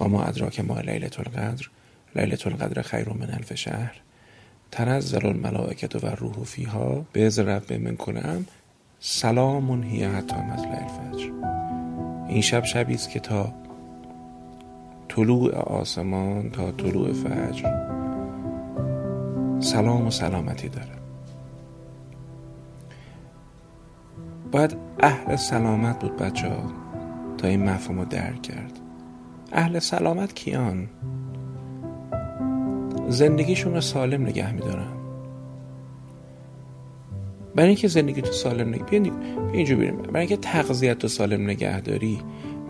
[0.00, 1.68] و ما ادراک ما لیلت القدر.
[2.16, 4.00] لیلت القدر خیر من الف شهر.
[4.70, 8.46] تنزل الملائکت و روح فیها به از رب من کنم.
[9.00, 11.30] سلام هی حتی مطلع الفجر.
[12.28, 13.54] این شب شبی است که تا
[15.08, 17.90] طلوع آسمان تا طلوع فجر
[19.60, 20.99] سلام و سلامتی داره
[24.52, 26.62] باید اهل سلامت بود بچه ها
[27.38, 28.78] تا این مفهوم رو درک کرد.
[29.52, 30.88] اهل سلامت کیان؟
[33.08, 34.92] زندگیشون رو سالم نگه میدارن.
[37.54, 39.12] برای اینکه زندگی تو سالم نگه بیا
[39.52, 39.96] اینجا بریم.
[39.96, 42.18] برای اینکه تغذیت تو سالم نگه داری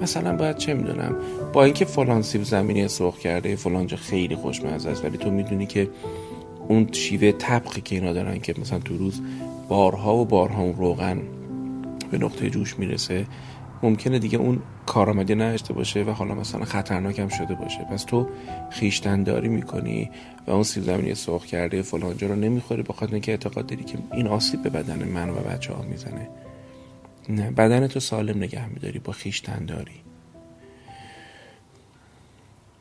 [0.00, 1.16] مثلا باید چه می‌دونم
[1.52, 5.66] با اینکه فلان سیب زمینی سرخ کرده فلان جا خیلی خوشمزه است ولی تو می‌دونی
[5.66, 5.88] که
[6.68, 9.20] اون شیوه طبقی که اینا دارن که مثلا تو روز
[9.68, 11.22] بارها و بارها اون روغن
[12.10, 13.26] به نقطه جوش می‌رسه
[13.82, 17.84] ممکنه دیگه اون کارآمدی نداشته باشه و حالا مثلا خطرناک هم شده باشه.
[17.84, 18.28] پس تو
[18.70, 20.10] خیشتنداری می‌کنی
[20.46, 24.26] و اون سیب زمینی سرخ کرده فلانجا رو نمی‌خوری بخاطر اینکه اعتقاد داری که این
[24.26, 26.28] آسیب به بدن من و بچه ها می‌زنه.
[27.28, 30.00] نه بدن تو سالم نگه میداری با خیشتنداری.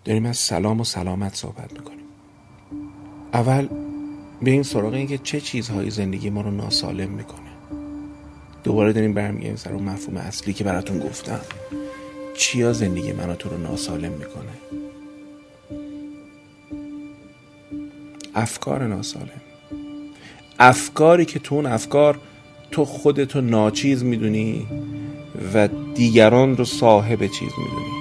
[0.05, 2.05] داریم از سلام و سلامت صحبت می‌کنیم.
[3.33, 3.67] اول
[4.41, 7.48] به این سراغ این که چه چیزهایی زندگی ما رو ناسالم می‌کنه.
[8.63, 11.39] دوباره داریم برمیگردیم سر اون مفهوم اصلی که براتون گفتم.
[12.37, 14.51] چیا زندگی منو تو رو ناسالم می‌کنه؟
[18.35, 19.41] افکار ناسالم.
[20.59, 22.19] افکاری که تو اون افکار
[22.71, 24.67] تو خودتو ناچیز می‌دونی
[25.53, 27.99] و دیگران رو صاحب چیز می‌دونی.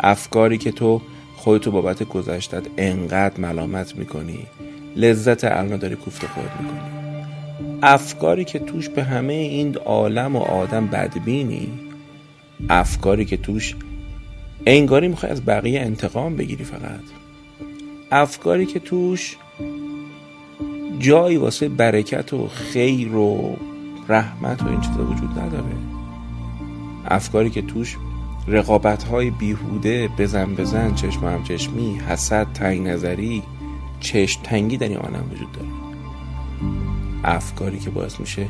[0.00, 1.02] افکاری که تو
[1.36, 4.46] خودتو بابت گذشتت انقدر ملامت می‌کنی
[4.96, 6.97] لذت الان داری کوفت خود می‌کنی.
[7.82, 11.68] افکاری که توش به همه این عالم و آدم بدبینی
[12.68, 13.76] افکاری که توش
[14.66, 17.00] انگاری می‌خوای از بقیه انتقام بگیری فقط.
[18.10, 19.36] افکاری که توش
[20.98, 23.56] جایی واسه برکت و خیر و
[24.08, 25.76] رحمت و این چیزا وجود نداره.
[27.04, 27.96] افکاری که توش
[28.48, 33.42] رقابت های بیهوده بزن بزن چشم هم چشمی حسد تنگ نظری
[34.00, 35.87] چشم تنگی در این عالم وجود داره.
[37.28, 38.46] افکاری که باعث میشه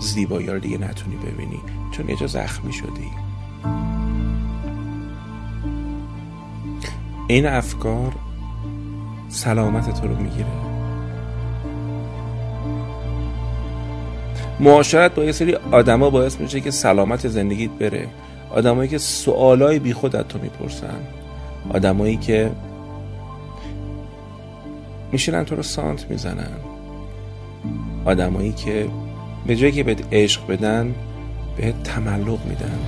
[0.00, 1.60] زیبایی رو دیگه نتونی ببینی
[1.90, 3.10] چون یه جا زخمی شدی.
[7.28, 8.12] این افکار
[9.28, 10.46] سلامت تو رو می‌گیره.
[14.60, 18.08] معاشرت با یه سری آدما باعث میشه که سلامت زندگیت بره.
[18.50, 21.00] آدمایی که سوالای بی خود از تو می‌پرسن.
[21.74, 22.50] آدمایی که
[25.12, 26.56] میشینن تو رو سانت می‌زنن.
[28.04, 28.88] آدمایی که
[29.46, 30.94] به جایی که بهت عشق بدن
[31.56, 32.78] بهت تملق میدن.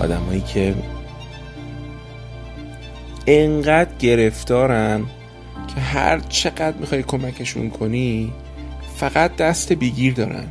[0.00, 0.74] آدمایی که
[3.26, 5.02] انقدر گرفتارن
[5.74, 8.32] که هر چقدر می‌خوای کمکشون کنی
[8.96, 10.46] فقط دست بیگیر دارن.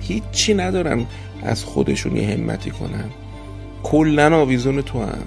[0.00, 1.06] هیچی ندارن
[1.42, 3.10] از خودشون یه همتی کنن.
[3.82, 5.22] کلا آویزون تو هن.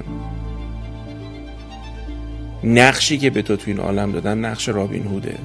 [2.63, 5.37] نقشی که به تو تو این عالم دادن نقش رابین هوده.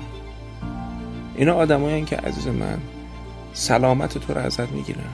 [1.40, 2.78] اینا آدمایی که عزیز من
[3.52, 5.10] سلامت تو رو ازت می‌گیرن.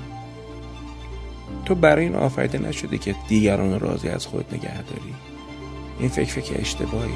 [1.65, 5.15] تو برای این آفریده نشده که دیگران راضی از خود نگه داری؟
[5.99, 7.15] این فکر فکر اشتباهیه.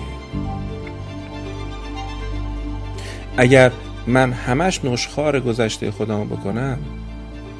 [3.36, 3.72] اگر
[4.06, 6.78] من همش نشخار گذشته خودم بکنم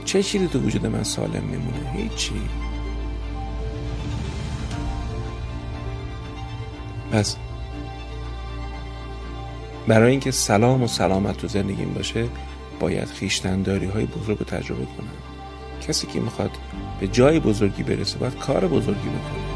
[0.05, 2.41] چه چیزی تو وجود من سالم میمونه؟ هیچی.
[7.13, 7.37] پس
[9.89, 12.29] برای اینکه سلام و سلامت تو زندگیم باشه
[12.81, 15.09] باید خیشتنداری های بزرگ رو تجربه کنم.
[15.89, 16.51] کسی که می‌خواد
[17.01, 19.50] به جای بزرگی برسه باید کار بزرگی بکنه.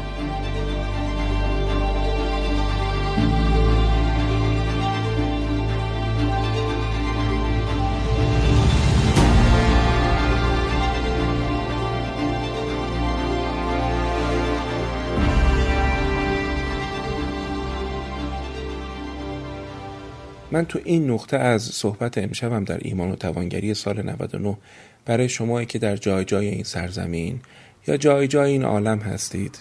[20.51, 24.57] من تو این نقطه از صحبت امشبم در ایمان و توانگری سال 99
[25.05, 27.39] برای شما که در جای جای این سرزمین
[27.87, 29.57] یا جای جای این عالم هستید.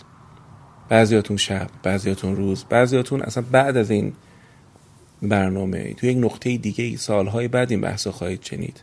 [0.88, 4.12] بعضیاتون شب بعضیاتون روز بعضیاتون اصلا بعد از این
[5.22, 8.82] برنامه تو یک نقطه دیگه ای سالهای بعد این بحث خواهید چنید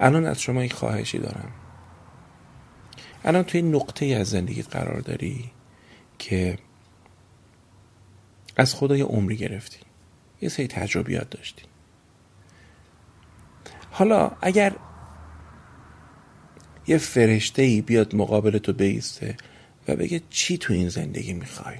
[0.00, 1.50] الان از شما یک خواهشی دارم.
[3.24, 5.44] الان توی نقطه از زندگی قرار داری
[6.18, 6.58] که
[8.56, 9.85] از خدا یه عمری گرفتی.
[10.40, 11.62] یه سری تجربیات داشتی.
[13.90, 14.76] حالا اگر
[16.86, 19.36] یه فرشته ای بیاد مقابل تو بیسته
[19.88, 21.76] و بگه چی تو این زندگی می‌خوای؟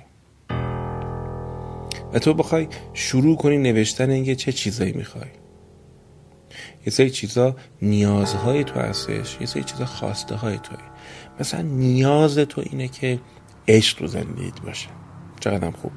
[2.12, 5.28] و تو بخوای شروع کنی نوشتن اینکه چه چیزایی می‌خوای.
[6.86, 10.78] یه سری چیزا نیازهای تو هستش یه سری چیزا خواسته های توی.
[11.40, 13.20] مثلا نیاز تو اینه که
[13.68, 14.88] عشق رو زندگیت باشه.
[15.40, 15.92] چقدر خوب.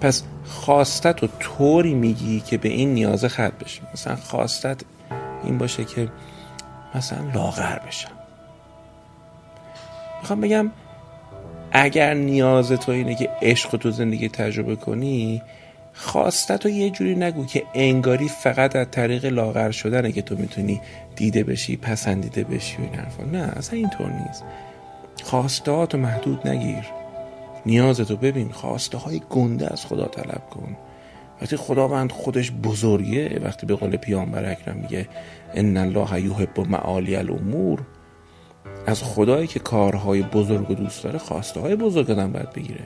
[0.00, 4.80] پس خواستت رو طوری میگی که به این نیاز خط بشه مثلا خواستت
[5.44, 6.08] این باشه که
[6.94, 8.10] مثلا لاغر بشم.
[10.20, 10.70] می‌خوام بگم
[11.72, 15.42] اگر نیاز تو اینه که عشق تو زندگی تجربه کنی
[15.94, 20.80] خواستت رو یه جوری نگو که انگاری فقط از طریق لاغر شدنه که تو می‌تونی
[21.16, 23.24] دیده بشی پسندیده بشی و این حرفا.
[23.24, 24.44] نه اصلا اینطور نیست.
[25.24, 26.84] خواستات محدود نگیر.
[27.68, 30.76] نیازتو ببین خواسته های گنده از خدا طلب کن.
[31.42, 35.08] وقتی خداوند خودش بزرگه وقتی به قول پیامبر اکرم میگه
[35.54, 37.80] ان الله یحب معالی الامور.
[38.86, 42.84] از خدایی که کارهای بزرگ و دوست داره خواسته های بزرگ آدم باید بگیره.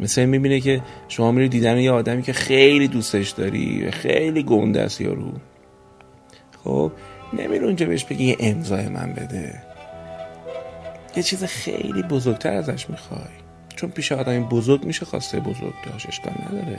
[0.00, 4.82] مثل می‌بینه که شما میری دیدن یه آدمی که خیلی دوستش داری و خیلی گنده
[4.82, 5.32] است یارو.
[6.64, 6.92] خب
[7.32, 9.62] نمیره اونجا بهش بگی یه امضای من بده.
[11.16, 13.20] یه چیز خیلی بزرگتر ازش می‌خوای.
[13.76, 16.78] چون پیش آدمی بزرگ میشه خواسته بزرگ داشت اشکال نداره.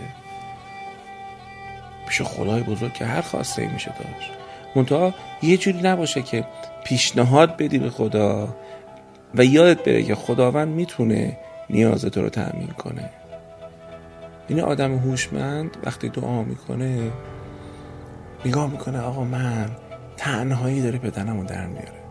[2.07, 4.31] پیش خدای بزرگ که هر خواسته ای میشه داشت.
[4.75, 6.45] منتها یه جوری نباشه که
[6.85, 8.55] پیشنهاد بدی به خدا
[9.35, 11.37] و یادت بره که خداوند می‌تونه
[11.69, 13.09] نیاز تو رو تأمین کنه.
[14.47, 17.11] این آدم هوشمند وقتی دعا می‌کنه
[18.45, 19.69] نگاه می‌کنه آقا من
[20.17, 22.06] تنهایی داره بدنمو در میاره.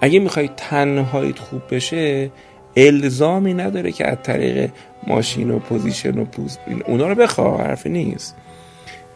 [0.00, 2.30] اگه می‌خوای تنهاییت خوب بشه
[2.76, 4.70] الزامی نداره که از طریق
[5.06, 8.36] ماشین و position و پوز اونا رو بخواه حرفی نیست.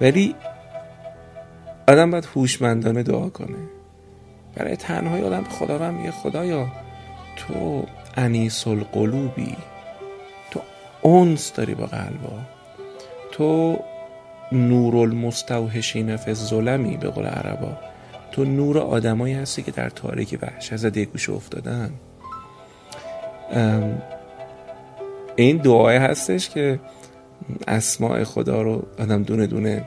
[0.00, 0.34] ولی
[1.88, 3.58] آدم باید هوشمندانه دعا کنه.
[4.56, 6.66] برای تنهایی آدم به خداوند میگه خدایا
[7.36, 9.56] تو انیس القلوبی
[10.50, 10.60] تو
[11.02, 12.38] اونس داری با قلبا.
[13.32, 13.78] تو
[14.52, 17.89] نور المستوحشین فی الظلمی به قول عربا.
[18.32, 21.92] تو نور آدمایی هستی که در تاریکی وحش از گوش افتادن.
[25.36, 26.80] این دعای هستش که
[27.68, 29.84] اسماع خدا رو آدم دونه دونه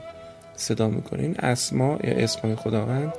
[0.56, 1.22] صدا می‌کنه.
[1.22, 3.14] این اسماع یا اسماع خداوند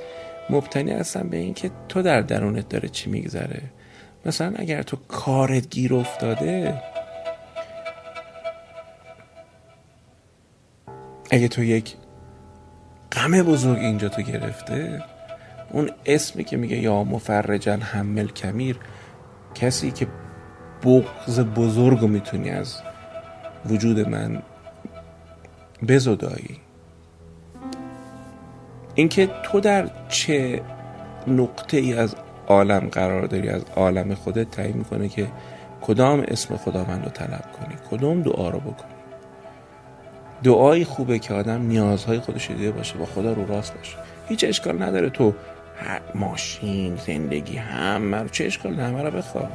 [0.51, 3.63] مبتنی هستن به اینکه تو در درونت داره چی میگذره.
[4.27, 6.83] مثلا اگر تو کارت گیر افتاده
[11.31, 11.95] اگه تو یک
[13.13, 15.03] غم بزرگ اینجا تو گرفته
[15.75, 18.77] اون اسمی که میگه یا مفرجن حمل کمیر
[19.55, 20.07] کسی که
[20.85, 22.81] بغز بزرگ رو می‌تونی از
[23.67, 24.43] وجود من
[25.89, 26.61] بزدایی.
[28.95, 30.63] اینکه تو در چه
[31.27, 32.17] نقطه ای از
[32.47, 35.27] عالم قرار داری از عالم خودت تعیین می‌کنه که
[35.83, 38.95] کدام اسم خداوند رو طلب کنی کدام دعا رو بکنی.
[40.43, 43.97] دعایی خوبه که آدم نیازهای خودش دیده باشه با خدا رو راست باشه.
[44.29, 45.35] هیچ اشکال نداره تو
[46.15, 49.51] ماشین زندگی همه چه اشکال همه رو بخواه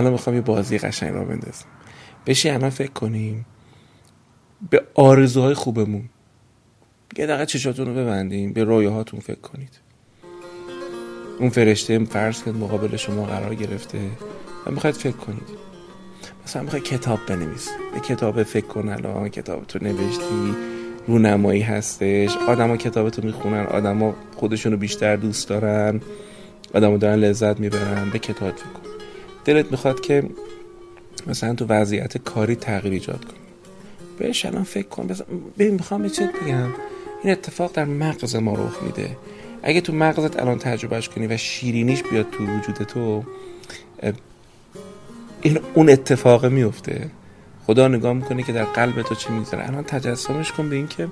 [0.00, 1.66] حالا می‌خوام یه بازی قشنگ را بندازیم.
[2.26, 3.46] بشی الان فکر کنیم
[4.70, 6.08] به آرزوهای خوبمون
[7.16, 9.80] یه دقیقه چشاتون رو ببندیم به رویاهاتون فکر کنید.
[11.40, 13.98] اون فرشته فرض کرد مقابل شما قرار گرفته.
[14.66, 15.60] و می‌خواید فکر کنید.
[16.46, 20.54] مثلا می‌خواید کتاب بنویس به کتاب فکر کن الان کتاب تو نوشتی
[21.06, 22.36] رونمایی هستش.
[22.48, 26.00] آدما کتابتو می‌خونن آدما خودشونو بیشتر دوست دارن.
[26.74, 28.10] آدما دارن لذت می‌برن.
[28.10, 28.90] به کتاب فکر کن.
[29.44, 30.22] دلت می‌خواد که
[31.26, 33.38] مثلا تو وضعیت کاری تغییر ایجاد کنی.
[34.18, 35.08] بهش الان فکر کن.
[35.58, 36.68] ببین می‌خوام چه بگم.
[37.22, 39.16] این اتفاق در مغز ما رخ میده.
[39.62, 43.24] اگه تو مغزت الان تجربهش کنی و شیرینیش بیاد تو وجود تو
[45.42, 47.10] این اون اتفاق میفته.
[47.66, 51.08] خدا نگاه می‌کنه که در قلب تو چی می‌ذاره الان تجسمش کن به این که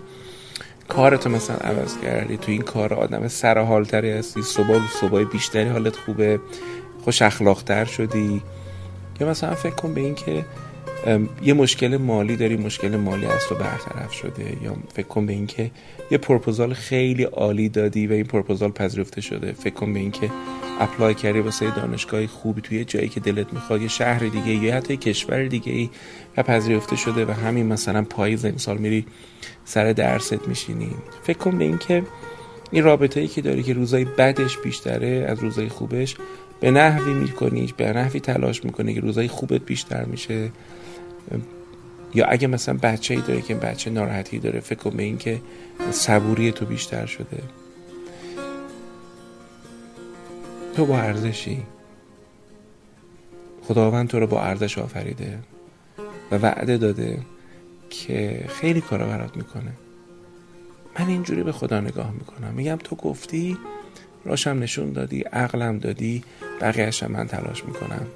[0.88, 5.96] کارتو مثلا عوض کردی تو این کار آدم سر حالتری هستی صبح صبح بیشتری حالت
[5.96, 6.40] خوبه
[7.05, 8.42] خوش اخلاقتر شدی.
[9.20, 10.44] یا مثلا فکر کن به این که
[11.42, 15.46] یه مشکل مالی داری مشکل مالی از تو برطرف شده یا فکر کن به این
[15.46, 15.70] که
[16.11, 19.53] یه پروپوزال خیلی عالی دادی و این پروپوزال پذیرفته شده.
[19.53, 20.30] فکر کن به این که
[20.80, 24.96] اپلای کردی واسه دانشگاه خوبی توی جایی که دلت می‌خواد یه شهر دیگه یا حتی
[24.96, 25.90] کشور دیگه ای
[26.36, 29.07] و پذیرفته شده و همین مثلا پاییز امسال میری
[29.64, 30.90] سر درست میشینی.
[31.22, 32.03] فکر کن به این که
[32.70, 36.16] این رابطه ای که داری که روزای بدش بیشتره از روزای خوبش
[36.61, 40.51] به نحوی می‌کنی به نحوی تلاش می‌کنی که روزای خوبت بیشتر میشه.
[42.14, 45.41] یا اگه مثلا بچه ای داره که بچه ناراحتی داره فکر کن به این که
[45.91, 47.43] صبوری تو بیشتر شده.
[50.76, 51.62] تو با ارزشی.
[53.62, 55.39] خداوند تو رو با ارزش آفریده
[56.31, 57.18] و وعده داده
[57.91, 59.72] که خیلی کارا برات می‌کنه.
[60.99, 62.55] من اینجوری به خدا نگاه می‌کنم.
[62.55, 63.59] میگم تو گفتی
[64.24, 66.24] راشم نشون دادی عقلم دادی
[66.61, 68.07] بقیهش من تلاش می‌کنم.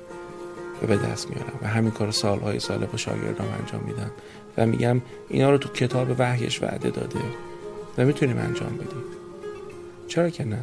[0.87, 4.11] به دست میارم و همین کار سالهای سال با شاگردام انجام میدم
[4.59, 7.21] و میگم اینا رو تو کتاب وحیش وعده داده
[7.99, 9.03] و می‌تونیم انجام بدیم.
[10.09, 10.59] چرا که نه؟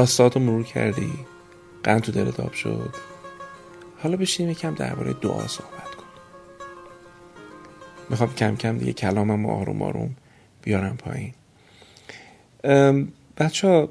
[0.00, 1.12] خواستات رو مرور کردی؟
[1.82, 2.94] قند تو دلت آب شد؟
[4.02, 6.06] حالا بشینیم یکم درباره دعا صحبت کن
[8.10, 10.16] می‌خوام کم کم دیگه کلامم آروم آروم
[10.62, 11.32] بیارم پایین.
[13.36, 13.88] بچه ها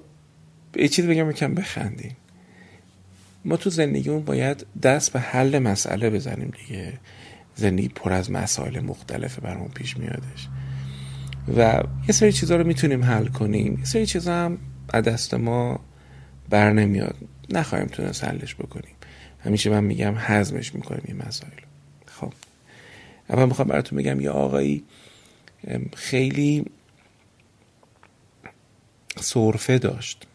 [0.75, 2.17] یه چیز بگم یکم بخندیم.
[3.45, 6.93] ما تو زندگیمون باید دست به حل مسئله بزنیم دیگه.
[7.55, 10.47] زندگی پر از مسائل مختلفه برامون پیش میادش.
[11.57, 13.77] و یه سری چیزها رو می‌تونیم حل کنیم.
[13.79, 14.57] یه سری چیزا هم
[14.93, 15.79] از دست ما
[16.49, 17.15] بر نمیاد.
[17.49, 18.95] نخواهیم تونست حلش بکنیم.
[19.45, 21.51] همیشه من میگم حزمش می‌کنیم این مسائل
[22.05, 22.33] خب.
[23.29, 24.83] اول می‌خوام براتون بگم یه آقایی
[25.95, 26.65] خیلی
[29.19, 30.27] صرفه داشت.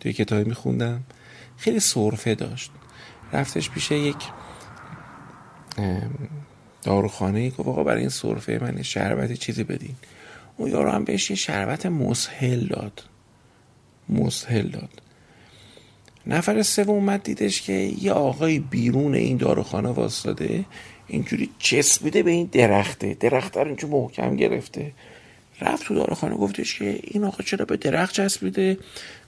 [0.00, 1.02] توی کتابی میخوندم.
[1.56, 2.70] خیلی صرفه داشت.
[3.32, 4.16] رفتش پیش یک
[6.82, 9.94] داروخانه گفت آقا برای این صرفه من شربت چیزی بدین.
[10.56, 13.02] اون یارو هم بهش یه شربت مسهل داد.
[14.08, 15.02] مسهل داد.
[16.26, 20.64] نفر سوم اومد دیدش که یه آقای بیرون این داروخانه واسطاده
[21.06, 23.14] اینجوری چسبیده به این درخته.
[23.14, 24.92] درخت رو اینجور محکم گرفته.
[25.60, 28.78] رفت تو داروخانه گفتش که این آقا چرا به درخت چسبیده؟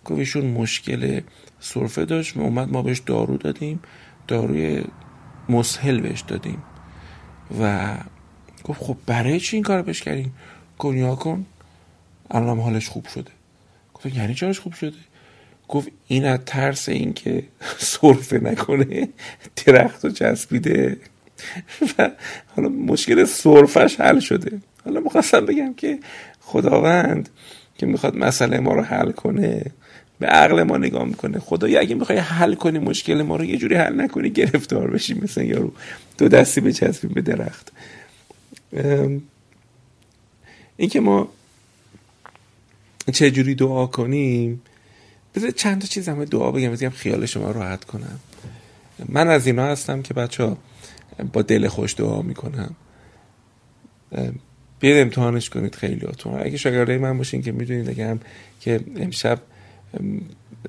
[0.04, 1.20] گفتشون مشکل
[1.60, 2.36] سرفه داشت.
[2.36, 3.80] ما اومد ما بهش دارو دادیم.
[4.28, 4.84] داروی
[5.48, 6.62] مسهل بهش دادیم.
[7.60, 7.94] و
[8.64, 10.34] گفت خب برای چی این کار بهش کردیم
[10.78, 11.46] گفت کن.
[12.30, 13.30] الان حالش خوب شده.
[13.94, 14.96] گفت یعنی چراش خوب شده؟
[15.68, 17.42] گفت این از ترس این که
[17.78, 19.08] سرفه نکنه
[19.66, 20.96] درخت و چسبیده.
[21.98, 22.10] و
[22.56, 24.58] حالا مشکل سرفش حل شده.
[24.84, 25.98] حالا می‌خواستم بگم که
[26.40, 27.28] خداوند
[27.78, 29.64] که می‌خواد مسئله ما رو حل کنه
[30.18, 31.38] به عقل ما نگاه می‌کنه.
[31.38, 35.44] خدایا اگه می‌خوای حل کنی مشکل ما رو یه جوری حل نکنی گرفتار بشیم مثل
[35.44, 35.72] یارو.
[36.18, 37.72] دو دستی بچسبیم به درخت.
[40.76, 41.28] این که ما
[43.12, 44.62] چه جوری دعا کنیم
[45.38, 48.20] بذار چند تا چیز همه دعا بگم بگم خیال شما راحت کنم.
[49.08, 50.56] من از اینا هستم که بچه
[51.32, 52.74] با دل خوش دعا می‌کنم.
[54.80, 58.18] بیاید امتحانش کنید خیلی هاتون اگه شاگرده من باشین که می‌دونید اگه
[58.60, 59.40] که امشب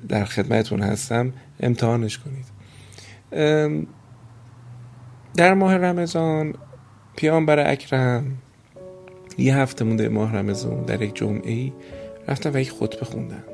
[0.08, 2.46] در خدمتون هستم امتحانش کنید.
[5.36, 6.54] در ماه رمضان
[7.16, 8.38] پیامبر اکرم
[9.38, 11.72] یه هفته مونده ماه رمضان در یک جمعه ای
[12.28, 13.44] رفتن و یک خطبه خوندن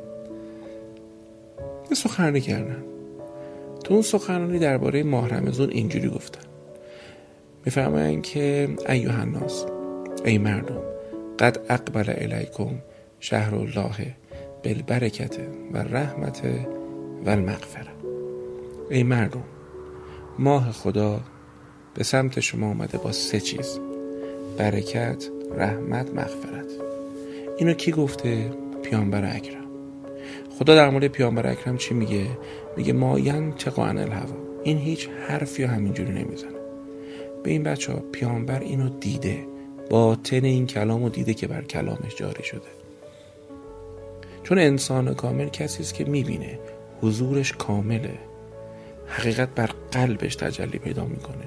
[1.91, 2.85] یه سخنرانی کردن.
[3.85, 6.47] تو اون سخنرانی درباره ماه رمضان اینجوری گفتن.
[7.65, 9.67] میفرمایند که ایوه الناس
[10.25, 10.81] ای مردم
[11.39, 12.71] قد اقبل الیکم
[13.21, 14.15] شهر الله
[14.65, 15.37] بالبرکت
[15.73, 16.43] و رحمت
[17.27, 17.93] و المغفره
[18.91, 19.45] ای مردم
[20.39, 21.21] ماه خدا
[21.95, 23.79] به سمت شما اومده با سه چیز
[24.59, 25.25] برکت
[25.55, 26.67] رحمت مغفرت.
[27.59, 28.51] اینو کی گفته؟
[28.83, 29.66] پیامبر اکرم.
[30.59, 32.27] خدا در مورد پیامبر اکرم چی میگه؟
[32.77, 34.37] میگه ماین چه عن الهوا.
[34.63, 36.51] این هیچ حرفی همینجوری نمی‌زنه.
[37.43, 39.45] به این بچه ها پیامبر اینو دیده.
[39.91, 42.69] باطن این کلام رو دیده که بر کلامش جاری شده.
[44.43, 46.59] چون انسان کامل کسی است که می‌بینه
[47.01, 48.19] حضورش کامله.
[49.07, 51.47] حقیقت بر قلبش تجلی پیدا می‌کنه.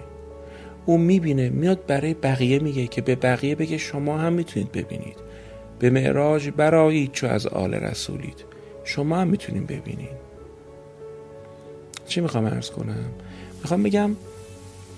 [0.85, 5.17] او می‌بینه میاد برای بقیه میگه که به بقیه بگه شما هم می‌تونید ببینید.
[5.79, 8.45] به معراج برایید چو از آل رسولید.
[8.83, 10.29] شما هم می‌تونید ببینید
[12.07, 13.11] چی می‌خوام ارز کنم؟
[13.61, 14.15] می‌خوام بگم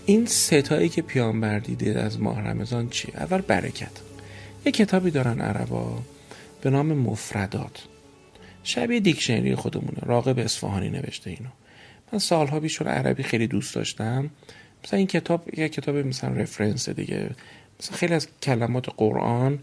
[0.05, 3.91] این ستایی که پیامبر دیده از ماه رمضان چی؟ اول برکت.
[4.65, 5.99] یه کتابی دارن عربا
[6.61, 7.83] به نام مفردات.
[8.63, 9.97] شبیه دیکشنری خودمونه.
[10.01, 11.49] راقب اصفهانی نوشته اینو.
[12.13, 14.29] من سالها بیشتر عربی خیلی دوست داشتم.
[14.83, 17.29] مثلا این کتاب یه کتاب مثلا رفرنس دیگه.
[17.79, 19.59] مثلا خیلی از کلمات قرآن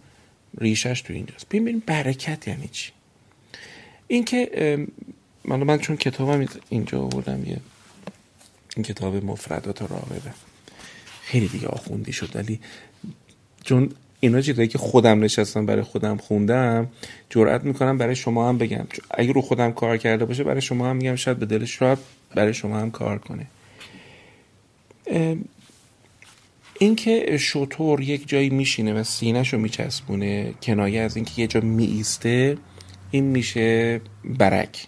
[0.58, 1.48] ریشش تو اینجاست.
[1.48, 2.92] ببین برکت یعنی چی؟
[4.08, 4.86] این که
[5.44, 7.60] من من چون کتابم اینجا آوردم یه
[8.76, 10.32] این کتاب مفردات راغبه
[11.22, 12.60] خیلی دیگه آخوندی شد ولی
[13.64, 13.90] چون
[14.20, 16.88] اینا چیزایی که خودم نشستم برای خودم خوندم
[17.30, 18.86] جرئت می‌کنم برای شما هم بگم.
[19.10, 21.98] اگه رو خودم کار کرده باشه برای شما هم میگم شاید به دلش شاید
[22.34, 23.46] برای شما هم کار کنه.
[26.78, 32.58] اینکه شطور یک جایی میشینه و سینهشو میچسبونه کنایه از اینکه یه جا میایسته
[33.10, 34.86] این میشه برک.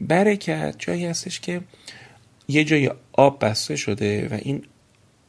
[0.00, 1.60] برکت جایی هستش که
[2.48, 4.62] یه جای آب بسته شده و این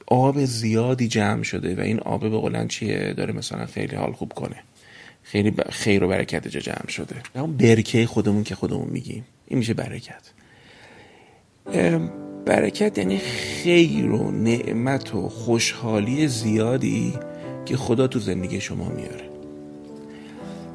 [0.07, 4.33] آب زیادی جمع شده و این آب به قولن چیه؟ داره مثلا خیلی حال خوب
[4.33, 4.55] کنه.
[5.23, 7.15] خیلی خیر و برکت جا جمع شده.
[7.35, 9.25] اون برکه خودمون که خودمون میگیم.
[9.47, 10.31] این میشه برکت.
[12.45, 17.13] برکت یعنی خیر و نعمت و خوشحالی زیادی
[17.65, 19.29] که خدا تو زندگی شما میاره.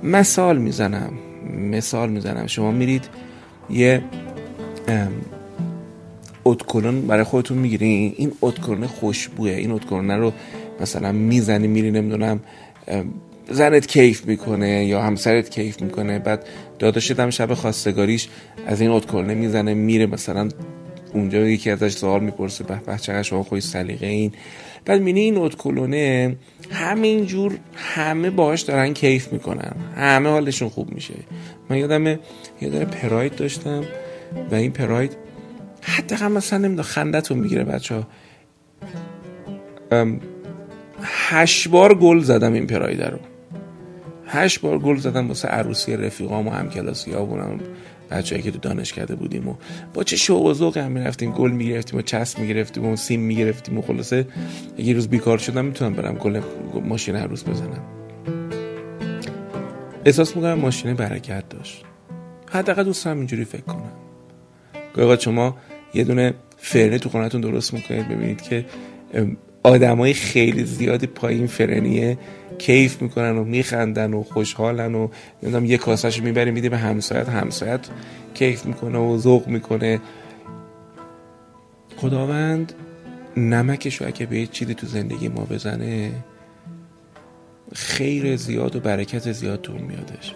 [0.02, 1.12] مثال می‌زنم.
[1.54, 2.46] مثال می‌زنم.
[2.46, 3.04] شما میرید
[3.70, 4.02] یه
[6.44, 10.32] اتکلون برای خودتون می‌گیری این اتکلون خوشبوه این اتکلون رو
[10.80, 12.40] مثلا می‌زنی میری نمی‌دونم
[13.50, 16.18] زنت کیف می‌کنه یا همسرت کیف می‌کنه.
[16.18, 16.46] بعد
[16.78, 18.28] داداشت هم شب خواستگاریش
[18.66, 20.48] از این اتکلونه می‌زنه میره مثلا
[21.16, 24.32] اونجا یکی ازش سوال می‌پرسه به به چقدر شما خوش سلیقه این
[24.84, 26.36] بعد مینی این اتکلونه
[26.70, 29.72] همینجور همه باهاش دارن کیف می‌کنن.
[29.96, 31.14] همه حالشون خوب میشه.
[31.70, 32.18] من یادم
[32.60, 33.84] یادم پراید داشتم
[34.50, 35.16] و این پراید
[35.80, 38.06] حتی هم مثلا نمی‌دونم خندتون می‌گیره بچه ها
[41.02, 43.18] هشت بار گل زدم این پراید رو.
[44.26, 47.60] هشت بار گل زدم واسه عروسی رفیقام و همکلاسی ها بونم
[48.10, 49.54] بچه‌ای که تو دانش کرده بودیم و
[49.94, 51.32] با چه شوق و ذوق هم می‌رفتیم.
[51.32, 54.26] گل می‌گرفتیم و چسب می‌گرفتیم و سیم می‌گرفتیم و خلاصه
[54.78, 56.40] یه روز بیکار شدم می‌تونم برم گل
[56.84, 57.82] ماشین عروس بزنم.
[60.04, 61.84] احساس می‌کنم ماشین برکت داشت.
[62.50, 63.92] حداقل دوست دارم اینجوری فکر کنم.
[64.94, 65.56] گاهی شما
[65.94, 68.64] یه دونه فرنه تو خونتون درست می‌کنید ببینید که
[69.66, 72.18] آدمای خیلی زیادی پایین فرنیه
[72.58, 75.08] کیف می‌کنن و میخندن و خوشحالن و
[75.42, 77.80] نمی‌دونم یه کاسهشو می‌بری میدی به همسایت همسایت
[78.34, 80.00] کیف می‌کنه و ذوق می‌کنه.
[81.96, 82.72] خداوند
[83.36, 86.10] نمکشو اگه به چیزی تو زندگی ما بزنه
[87.74, 90.34] خیر زیاد و برکت زیاد تو میادش.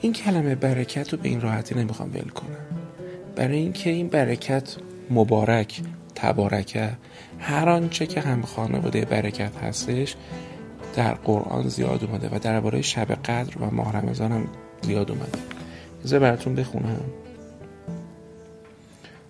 [0.00, 2.66] این کلمه برکت رو به این راحتی نمی‌خوام ول کنم.
[3.36, 4.76] برای اینکه این برکت
[5.10, 5.80] مبارک
[6.14, 6.90] تبارکه
[7.42, 10.16] هر آنچه که هم خانواده برکت هستش
[10.96, 14.46] در قرآن زیاد اومده و درباره شب قدر و ماه رمضان هم
[14.82, 15.38] زیاد اومده.
[16.04, 17.00] بذار براتون بخونم.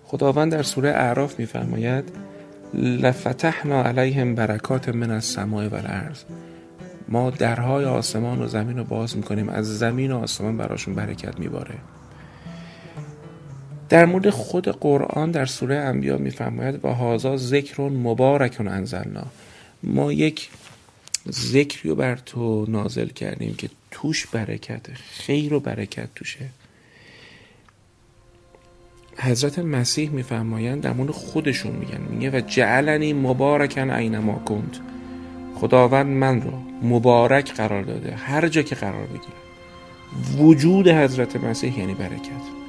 [0.05, 2.03] خداوند در سوره اعراف میفرماید
[2.73, 6.23] لفتحنا علیهم برکات من السماء و الارض
[7.09, 11.75] ما درهای آسمان و زمین رو باز می‌کنیم از زمین و آسمان براشون برکت میباره.
[13.89, 19.25] در مورد خود قرآن در سوره انبیا میفرماید و هازا ذکر مبارک انزلنا.
[19.83, 20.49] ما یک
[21.31, 26.45] ذکری رو بر تو نازل کردیم که توش برکت خیر و برکت توشه.
[29.17, 32.01] حضرت مسیح میفرمایند در مورد خودشون میگن.
[32.09, 34.77] میگه و جعلنی مبارکن اینما کند
[35.55, 38.15] خداوند من رو مبارک قرار داده.
[38.15, 39.43] هر جا که قرار بگیره.
[40.37, 42.62] وجود حضرت مسیح یعنی برکت.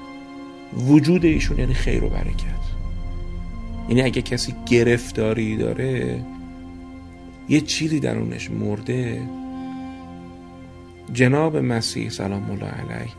[0.73, 2.65] وجود ایشون یعنی خیر و برکت.
[3.89, 6.21] یعنی اگه کسی گرفتاری داره
[7.49, 9.23] یه چیزی درونش مرده.
[11.13, 13.13] جناب مسیح سلام الله علیه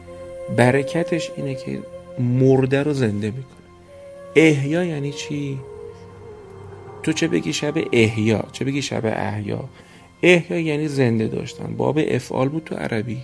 [0.57, 1.79] برکتش اینه که
[2.19, 3.55] مرده رو زنده می‌کنه.
[4.35, 5.59] احیا یعنی چی؟
[7.03, 9.69] تو چه بگی شب احیا؟ چه بگی شب احیا؟
[10.23, 11.75] احیا یعنی زنده داشتن.
[11.77, 13.21] باب افعال بود تو عربی.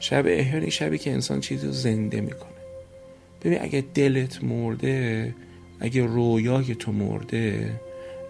[0.00, 2.57] شب احیا یعنی شبی که انسان چیزی رو زنده می‌کنه.
[3.42, 5.34] ببین اگه دلت مرده
[5.80, 7.80] اگه رویای تو مرده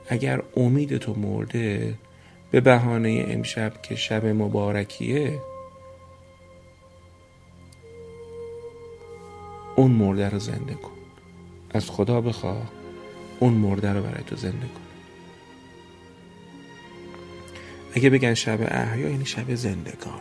[0.09, 1.95] اگر امید تو مرده
[2.51, 5.39] به بهانه امشب که شب مبارکیه
[9.77, 10.93] اون مرده رو زنده کن.
[11.71, 12.73] از خدا بخواه
[13.41, 14.81] اون مرده رو برای تو زنده کن.
[17.95, 20.21] اگه بگن شب احیا یعنی شب زندگان.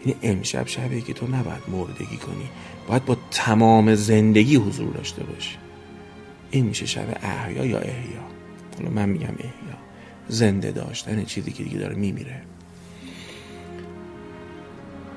[0.00, 2.48] یعنی امشب شبی که تو نباید مردگی کنی.
[2.88, 5.56] باید با تمام زندگی حضور داشته باشی.
[6.50, 8.20] این میشه شب احیا یا احیا؟
[8.78, 9.76] حالا من میگم احیا.
[10.28, 12.42] زنده داشتن چیزی که دیگه داره میمیره.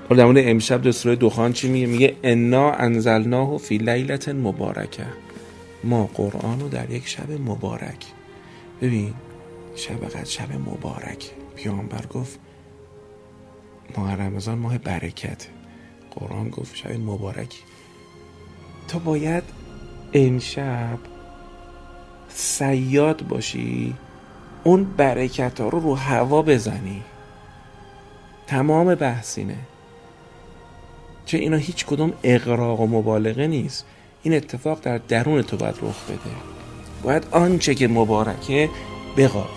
[0.09, 5.05] حالا در مورد امشب در سوره دخان چی میگه؟ میگه انا انزلناه فی لیلت مبارکه.
[5.83, 8.05] ما قرآن رو در یک شب مبارک.
[8.81, 9.13] ببین
[9.75, 11.31] شب قد شب مبارک.
[11.55, 12.39] پیامبر گفت
[13.97, 15.47] ماه رمضان ماه برکت.
[16.11, 17.61] قرآن گفت شب مبارکی.
[18.87, 19.43] تو باید
[20.13, 20.99] امشب
[22.29, 23.95] سیاد باشی
[24.63, 27.03] اون برکت ها رو رو هوا بزنی.
[28.47, 29.57] تمام بحثینه
[31.25, 33.85] چه اینا هیچ کدوم اقراق و مبالغه نیست.
[34.23, 36.35] این اتفاق در درون تو باید رخ بده.
[37.03, 38.69] باید آنچه که مبارکه
[39.17, 39.49] بقاب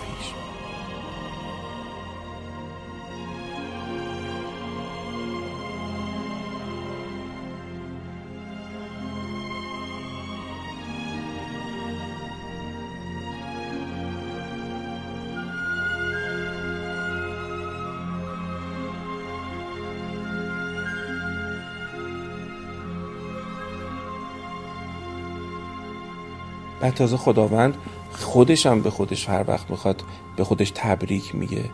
[26.82, 27.74] بعد تازه خداوند
[28.12, 30.02] خودش هم به خودش هر وقت می‌خواد
[30.36, 31.64] به خودش تبریک میگه.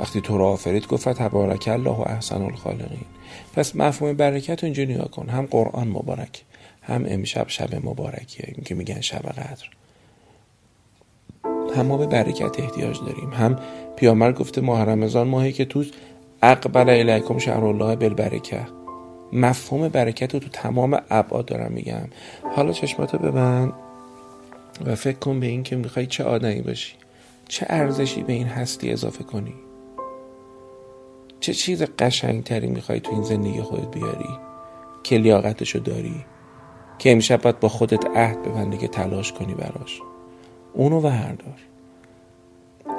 [0.00, 3.04] وقتی تو رو آفرید گفت تبارک الله و احسن الخالقین.
[3.54, 5.28] پس مفهوم برکت اینجا نگاه کن.
[5.28, 6.44] هم قرآن مبارک
[6.82, 8.44] هم امشب شب مبارکیه.
[8.54, 9.64] این که میگن شب قدر.
[11.76, 13.30] هم ما به برکت احتیاج داریم.
[13.30, 13.58] هم
[13.96, 15.90] پیامبر گفته ماه رمضان ماهی که توش
[16.42, 18.66] اقبل الیکم شهر الله بالبرکه.
[19.32, 22.08] مفهوم برکت رو تو تمام ابعاد دارم میگم.
[22.56, 23.72] حالا چشماتو ببند.
[24.86, 26.94] و فکر کن به این که می‌خوای چه آدمی باشی.
[27.48, 29.54] چه ارزشی به این هستی اضافه کنی.
[31.40, 34.38] چه چیز قشنگتری می‌خوای تو این زندگی خودت بیاری.
[35.02, 36.24] که لیاقتشو داری.
[36.98, 40.00] که امشب باید با خودت عهد ببندی که تلاش کنی براش.
[40.72, 41.58] اونو وردار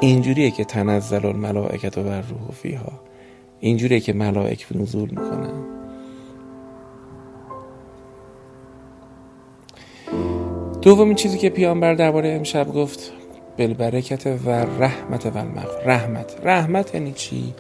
[0.02, 3.00] اینجوریه که تنزل الملائکت و روح فیها.
[3.60, 5.79] اینجوریه که ملائک نزول می‌کنن.
[10.82, 13.12] دومین چیزی که پیامبر درباره امشب گفت
[13.58, 16.38] بالبرکت و رحمت و المغفر رحمت.
[16.44, 17.54] رحمت یعنی چی؟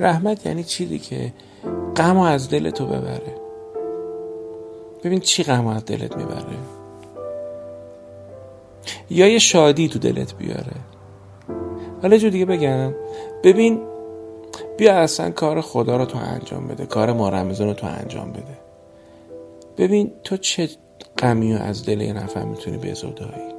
[0.00, 1.32] رحمت یعنی چیزی که
[1.96, 3.34] غم از دل تو ببره.
[5.04, 6.56] ببین چی غم از دلت می‌بره؟
[9.10, 10.76] یا یه شادی تو دلت بیاره.
[12.02, 12.94] حالا جو دیگه بگم.
[13.44, 13.80] ببین
[14.76, 18.58] بیا اصلا کار خدا رو تو انجام بده کار ما رمزان رو تو انجام بده.
[19.76, 20.68] ببین تو چه
[21.18, 23.54] غمی از دل یه نفر می‌تونی بزودایی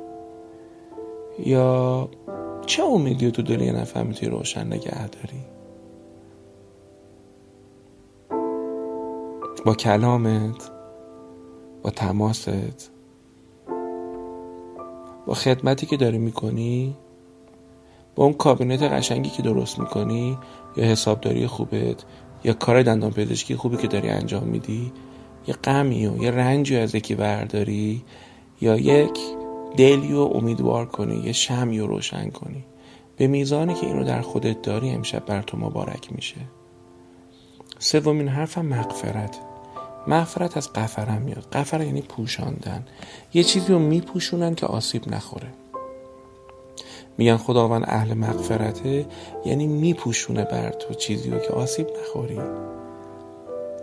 [1.45, 2.09] یا
[2.65, 5.45] چه امیدی تو دل یه نفر می‌تونی روشن نگه داری؟
[9.65, 10.71] با کلامت
[11.83, 12.91] با تماست
[15.25, 16.95] با خدمتی که داری می‌کنی
[18.15, 20.37] با اون کابینت قشنگی که درست می‌کنی
[20.77, 22.05] یا حسابداری خوبت
[22.43, 24.93] یا کار دندان پزشکی خوبی که داری انجام میدی
[25.47, 28.03] یه غمی و یه رنجی از یکی برداری
[28.61, 29.19] یا یک
[29.77, 32.63] دلی و امیدوار کنی یه شمی رو روشن کنی.
[33.17, 36.41] به میزانی که اینو در خودت داری امشب بر تو مبارک میشه.
[37.79, 39.39] سومین حرفم مغفرت.
[40.07, 41.47] مغفرت از قفرم میاد.
[41.53, 42.85] قفر یعنی پوشاندن.
[43.33, 45.47] یه چیزی رو میپوشونن که آسیب نخوره.
[47.17, 49.05] میگن خداوند اهل مغفرته
[49.45, 52.39] یعنی میپوشونه بر تو چیزی رو که آسیب نخوری.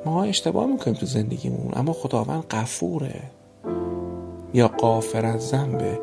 [0.06, 3.22] ما اشتباه می‌کنیم تو زندگیمون اما خداوند قفوره
[4.54, 6.00] یا قافر از زنبه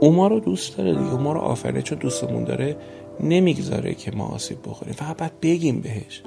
[0.00, 2.76] او ما رو دوست داره دیگه او ما رو آفرینه چون دوستمون داره
[3.20, 4.94] نمی‌گذاره که ما آسیب بخوریم.
[4.94, 6.22] فقط باید بگیم بهش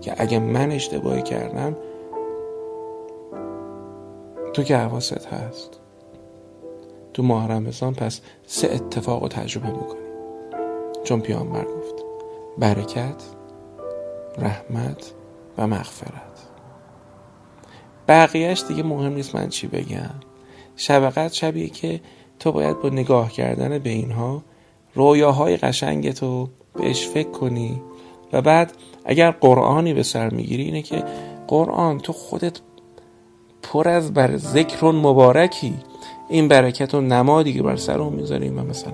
[0.00, 1.76] که اگه من اشتباهی کردم
[4.52, 5.70] تو که حواست هست.
[7.14, 10.00] تو ماه رمضان پس سه اتفاق رو تجربه می‌کنی.
[11.04, 11.94] چون پیامبر گفت
[12.58, 13.22] برکت
[14.38, 15.12] رحمت
[15.62, 16.48] و مغفرت.
[18.08, 20.14] بقیهش دیگه مهم نیست من چی بگم.
[20.76, 22.00] شبقت شبیه که
[22.38, 24.42] تو باید با نگاه کردن به اینها
[24.94, 27.82] رویاهای قشنگ تو بهش فکر کنی
[28.32, 28.72] و بعد
[29.04, 31.04] اگر قرآنی به سر می‌گیری اینه که
[31.48, 32.60] قرآن تو خودت
[33.62, 35.74] پر از بر ذکر مبارکی
[36.28, 38.92] این برکت و نمادی که بر سر اون می‌ذاریم و مثلا.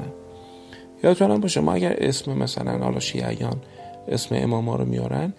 [1.04, 3.56] یادتونم باشه ما اگر اسم مثلا حالا شیعیان
[4.08, 5.32] اسم اماما رو میارن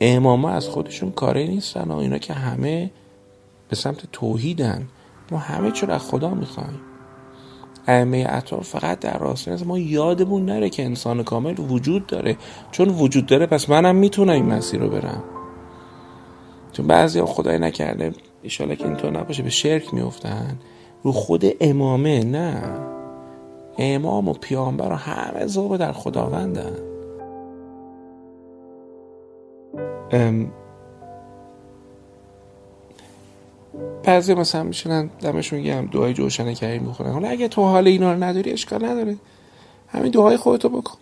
[0.00, 2.90] اماما از خودشون کاری نیستن و اینا که همه
[3.68, 4.88] به سمت توحیدن.
[5.30, 6.80] ما همه چرا از خدا می‌خوایم؟
[7.86, 9.66] ائمه اطهار فقط در راستین است.
[9.66, 12.36] ما یادمون نره که انسان کامل وجود داره.
[12.70, 15.24] چون وجود داره پس منم می‌تونم این مسیر رو برم.
[16.72, 20.58] چون بعضی خدای نکرده ایشالا که اینطور نباشه به شرک میفتن
[21.02, 22.62] رو خود امامه نه.
[23.78, 26.89] امام و پیامبر همه زوبه در خداوندن.
[34.04, 38.22] بعضی مثلا میشنن دمشون گرم دعای جوشن کریم بخورن حالا اگه تو حال اینا رو
[38.22, 39.16] نداری اشکال نداره.
[39.88, 40.98] همین دعای خودتو بکن.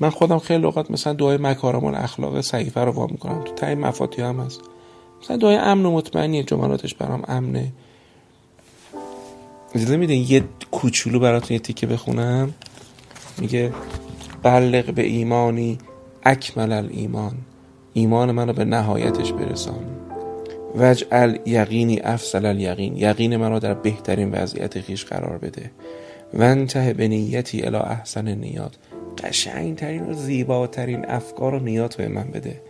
[0.00, 3.42] من خودم خیلی اوقات مثلا دعای مکارم اخلاق صحیفه رو وا می‌کنم.
[3.42, 4.60] تو تای مفاتی هم هست.
[5.22, 7.72] مثلا دعای امن و مطمئنیه جملاتش برام امنه.
[9.74, 12.54] اجازه میدین یه کوچولو براتون یه تیکه بخونم؟
[13.38, 13.72] میگه
[14.42, 15.78] بلغ به ایمانی
[16.24, 17.32] اکمل الایمان
[17.92, 19.84] ایمان منو به نهایتش برسان.
[20.76, 25.70] وجعل یقینی افصل الیقین یقین منو در بهترین وضعیت خیش قرار بده.
[26.34, 28.72] و انته به نیتی الی احسن نیات.
[29.24, 32.60] قشنگترین و زیباترین افکار و نیات به من بده.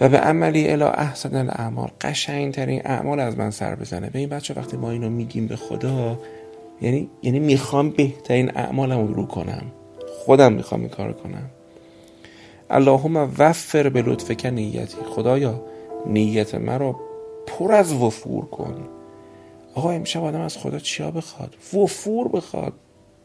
[0.00, 4.10] و به عملی الی احسن الاعمال قشنگترین اعمال از من سر بزنه.
[4.10, 6.18] به این بچه وقتی ما اینو میگیم به خدا
[6.80, 9.62] یعنی یعنی می‌خوام بهترین اعمالم رو کنم.
[10.24, 11.50] خودم می‌خوام این کار کنم.
[12.70, 15.62] اللهم وفر به لطفک نیتی خدایا
[16.06, 17.00] نیت من رو
[17.46, 18.88] پر از وفور کن.
[19.74, 22.72] آقا امشب آدم از خدا چیا بخواد؟ وفور بخواد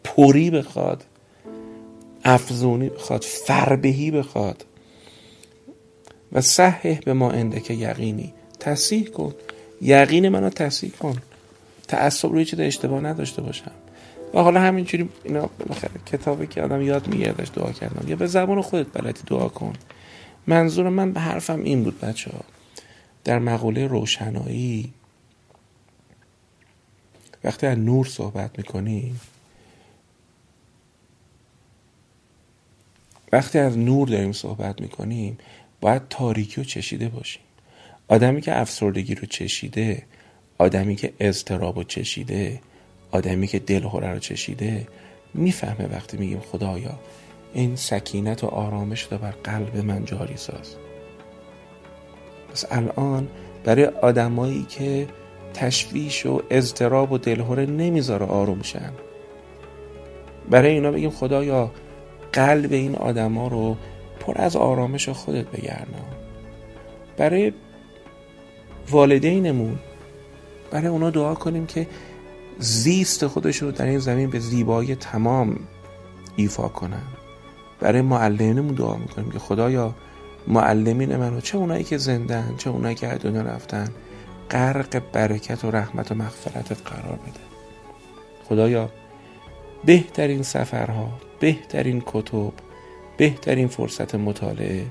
[0.04, 1.04] پری بخواد
[2.24, 4.66] افزونی بخواد فربهی بخواد.
[6.32, 8.34] و صحح به ما که یقینی.
[8.60, 9.34] تصیح کن.
[9.82, 11.16] یقین منو تصیح کن.
[11.88, 13.72] تعصب روی چیز اشتباه نداشته باشم.
[14.36, 18.62] و حالا همینجوری اینا بالاخره کتابی که آدم یاد میگردش دعا کردم یا به زبان
[18.62, 19.74] خودت بلدی دعا کن.
[20.48, 22.42] منظور من به حرفم این بود بچه ها.
[23.24, 24.94] در مقوله روشنایی
[27.44, 29.22] وقتی از نور صحبت می‌کنیم
[33.32, 35.38] وقتی از نور داریم صحبت می‌کنیم
[35.82, 37.42] باید تاریکی رو چشیده باشیم
[38.08, 40.04] آدمی که افسردگی رو چشیده
[40.58, 42.62] آدمی که اضطراب رو چشیده
[43.16, 44.88] آدمی که دلهوره رو چشیده
[45.34, 47.00] می‌فهمه وقتی میگیم خدایا
[47.54, 50.76] این سکینت و آرامش رو بر قلب من جاری ساز.
[52.52, 53.28] پس الان
[53.64, 55.08] برای آدمایی که
[55.54, 58.92] تشویش و اضطراب و دلهوره نمی‌ذاره آروم شن
[60.50, 61.72] برای اینا بگیم خدایا
[62.34, 63.78] قلب این آدما رو
[64.20, 66.06] پر از آرامش خودت بگرنا.
[67.18, 67.54] برای
[68.90, 69.80] والدینمون
[70.72, 71.88] برای اونا دعا کنیم که
[72.60, 75.60] زیست خودش رو در این زمین به زیبایی تمام
[76.36, 77.04] ایفا کنن.
[77.80, 79.96] برای معلمینمون دعا می‌کنیم که خدایا
[80.48, 83.88] معلمین منو چه اونایی که زندن چه اونایی که دنیا رفتن
[84.52, 87.40] غرق برکت و رحمت و مغفرتت قرار بده.
[88.50, 88.90] خدایا
[89.86, 92.54] بهترین سفرها بهترین کتب
[93.18, 94.86] بهترین فرصت مطالعه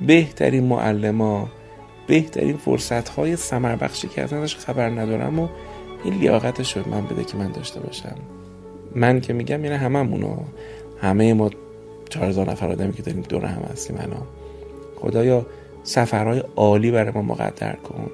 [0.00, 1.48] بهترین معلما
[2.06, 5.48] بهترین فرصت های سمر بخشی ازش خبر ندارم و
[6.04, 8.16] این لیاقتش رو من بده که من داشته باشم.
[8.94, 10.36] من که میگم یعنی هممونو.
[11.00, 11.50] همه ما
[12.08, 14.26] چهار هزار نفر آدمی که داریم دور هم هستیم الان.
[14.96, 15.46] خدایا
[15.84, 18.10] سفرهای عالی برای ما مقدر کن.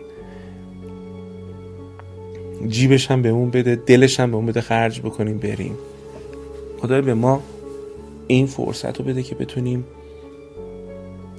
[2.68, 5.78] جیبش هم بهمون بده دلش هم بهمون بده خرج بکنیم بریم.
[6.80, 7.42] خدایا به ما
[8.26, 9.84] این فرصت رو بده که بتونیم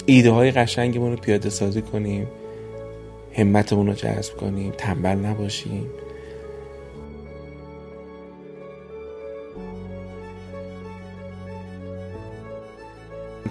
[0.06, 2.28] ایده های قشنگمون رو پیاده سازی کنیم.
[3.34, 5.90] همتمون رو جذب کنیم تنبل نباشیم.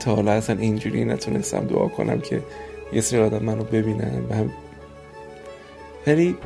[0.01, 2.43] تا حالا اصلا اینجوری نتونستم دعا کنم که
[2.93, 4.51] یه سری آدم منو ببینن و هم
[6.07, 6.37] ولی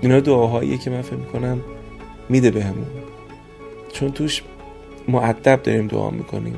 [0.00, 1.60] اینا دعاهاییه که من فکر می‌کنم
[2.28, 2.86] میده بهمون
[3.92, 4.42] چون توش
[5.08, 6.56] معدب داریم دعا می‌کنیم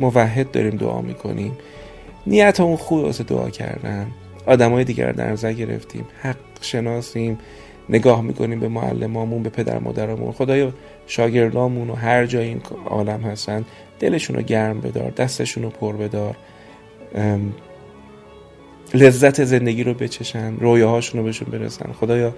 [0.00, 1.58] موحد داریم دعا می‌کنیم.
[2.26, 4.06] نیت اون خوب واسه دعا کردن.
[4.50, 7.38] آدمای دیگر در نظر گرفتیم حق شناسیم
[7.88, 10.32] نگاه می‌کنیم به معلمامون به پدر مادرامون.
[10.32, 10.72] خدایا
[11.06, 13.64] شاگردامون و هر جای این عالم هستن
[14.00, 16.36] دلشون رو گرم بدار دستشون رو پر بدار.
[18.94, 21.92] لذت زندگی رو بچشن رویاهاشون رو بهشون برسن.
[21.92, 22.34] خدایا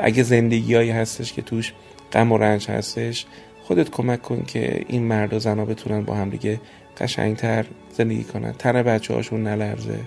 [0.00, 1.72] اگه زندگیهایی هستش که توش
[2.12, 3.26] غم و رنج هستش
[3.62, 6.60] خودت کمک کن که این مرد و زنا بتونن با هم دیگه
[7.00, 8.52] قشنگتر زندگی کنن.
[8.52, 9.98] تن بچه هاشون نلرزه.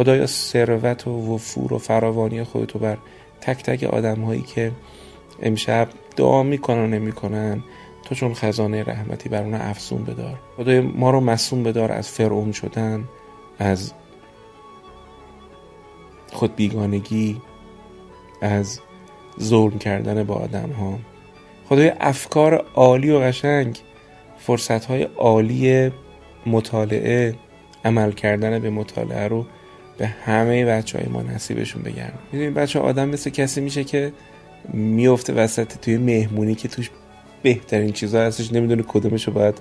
[0.00, 2.98] خدایا ثروت و وفور و فراوانی خودتو بر
[3.40, 4.72] تک تک آدم هایی که
[5.42, 7.62] امشب دعا می‌کنن و نمی‌کنن
[8.04, 10.40] تو چون خزانه رحمتی بر اون افسون بدار.
[10.56, 13.04] خدای ما رو مسون بدار از فرعون شدن
[13.58, 13.92] از
[16.32, 17.40] خود بیگانگی
[18.42, 18.80] از
[19.40, 20.98] ظلم کردن با آدم ها
[21.68, 23.78] خدای افکار عالی و قشنگ
[24.38, 25.92] فرصت های عالی
[26.46, 27.34] مطالعه
[27.84, 29.46] عمل کردن به مطالعه رو
[30.00, 34.12] به همه بچه های ما نصیبشون بگرم می‌دونید بچه آدم مثل کسی میشه که
[34.72, 36.90] میفته وسط توی مهمونی که توش
[37.42, 39.58] بهترین چیزا هستش نمی‌دونه کدومش رو باید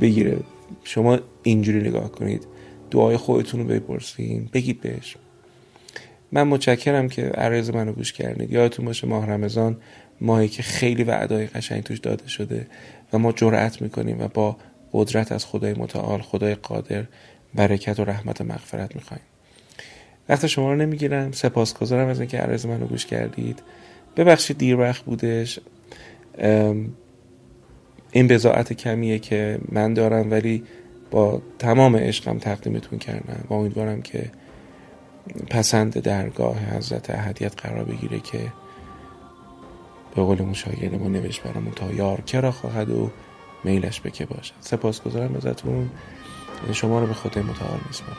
[0.00, 0.36] بگیره.
[0.84, 2.46] شما اینجوری نگاه کنید.
[2.90, 4.48] دعای خودتون رو بپرسین.
[4.52, 5.16] بگید بهش.
[6.32, 8.52] من متشکرم که عرض منو گوش کردید.
[8.52, 9.76] یادتون باشه ماه رمضان
[10.20, 12.66] ماهی که خیلی وعدای قشنگ توش داده شده
[13.12, 14.56] و ما جرأت می‌کنیم و با
[14.92, 17.04] قدرت از خدای متعال خدای قادر
[17.54, 19.22] برکت و رحمت و مغفرت می‌خوایم.
[20.28, 21.32] وقت شما رو نمی‌گیرم.
[21.32, 23.62] سپاسگزارم از اینکه عرض منو گوش کردید.
[24.16, 25.60] ببخشید دیر وقت بودش.
[28.12, 30.64] این بزاعت کمیه که من دارم ولی
[31.10, 33.44] با تمام عشقم تقدیمتون کردم.
[33.50, 34.30] و امیدوارم که
[35.50, 38.38] پسند درگاه حضرت احدیت قرار بگیره که
[40.16, 43.10] به قول ما نوشت برامون تا یار کرا خواهد و
[43.64, 44.54] میلش به که باشد.
[44.60, 45.90] سپاسگزارم ازتون.
[46.72, 48.16] شما رو به خدای متعال میسپارم.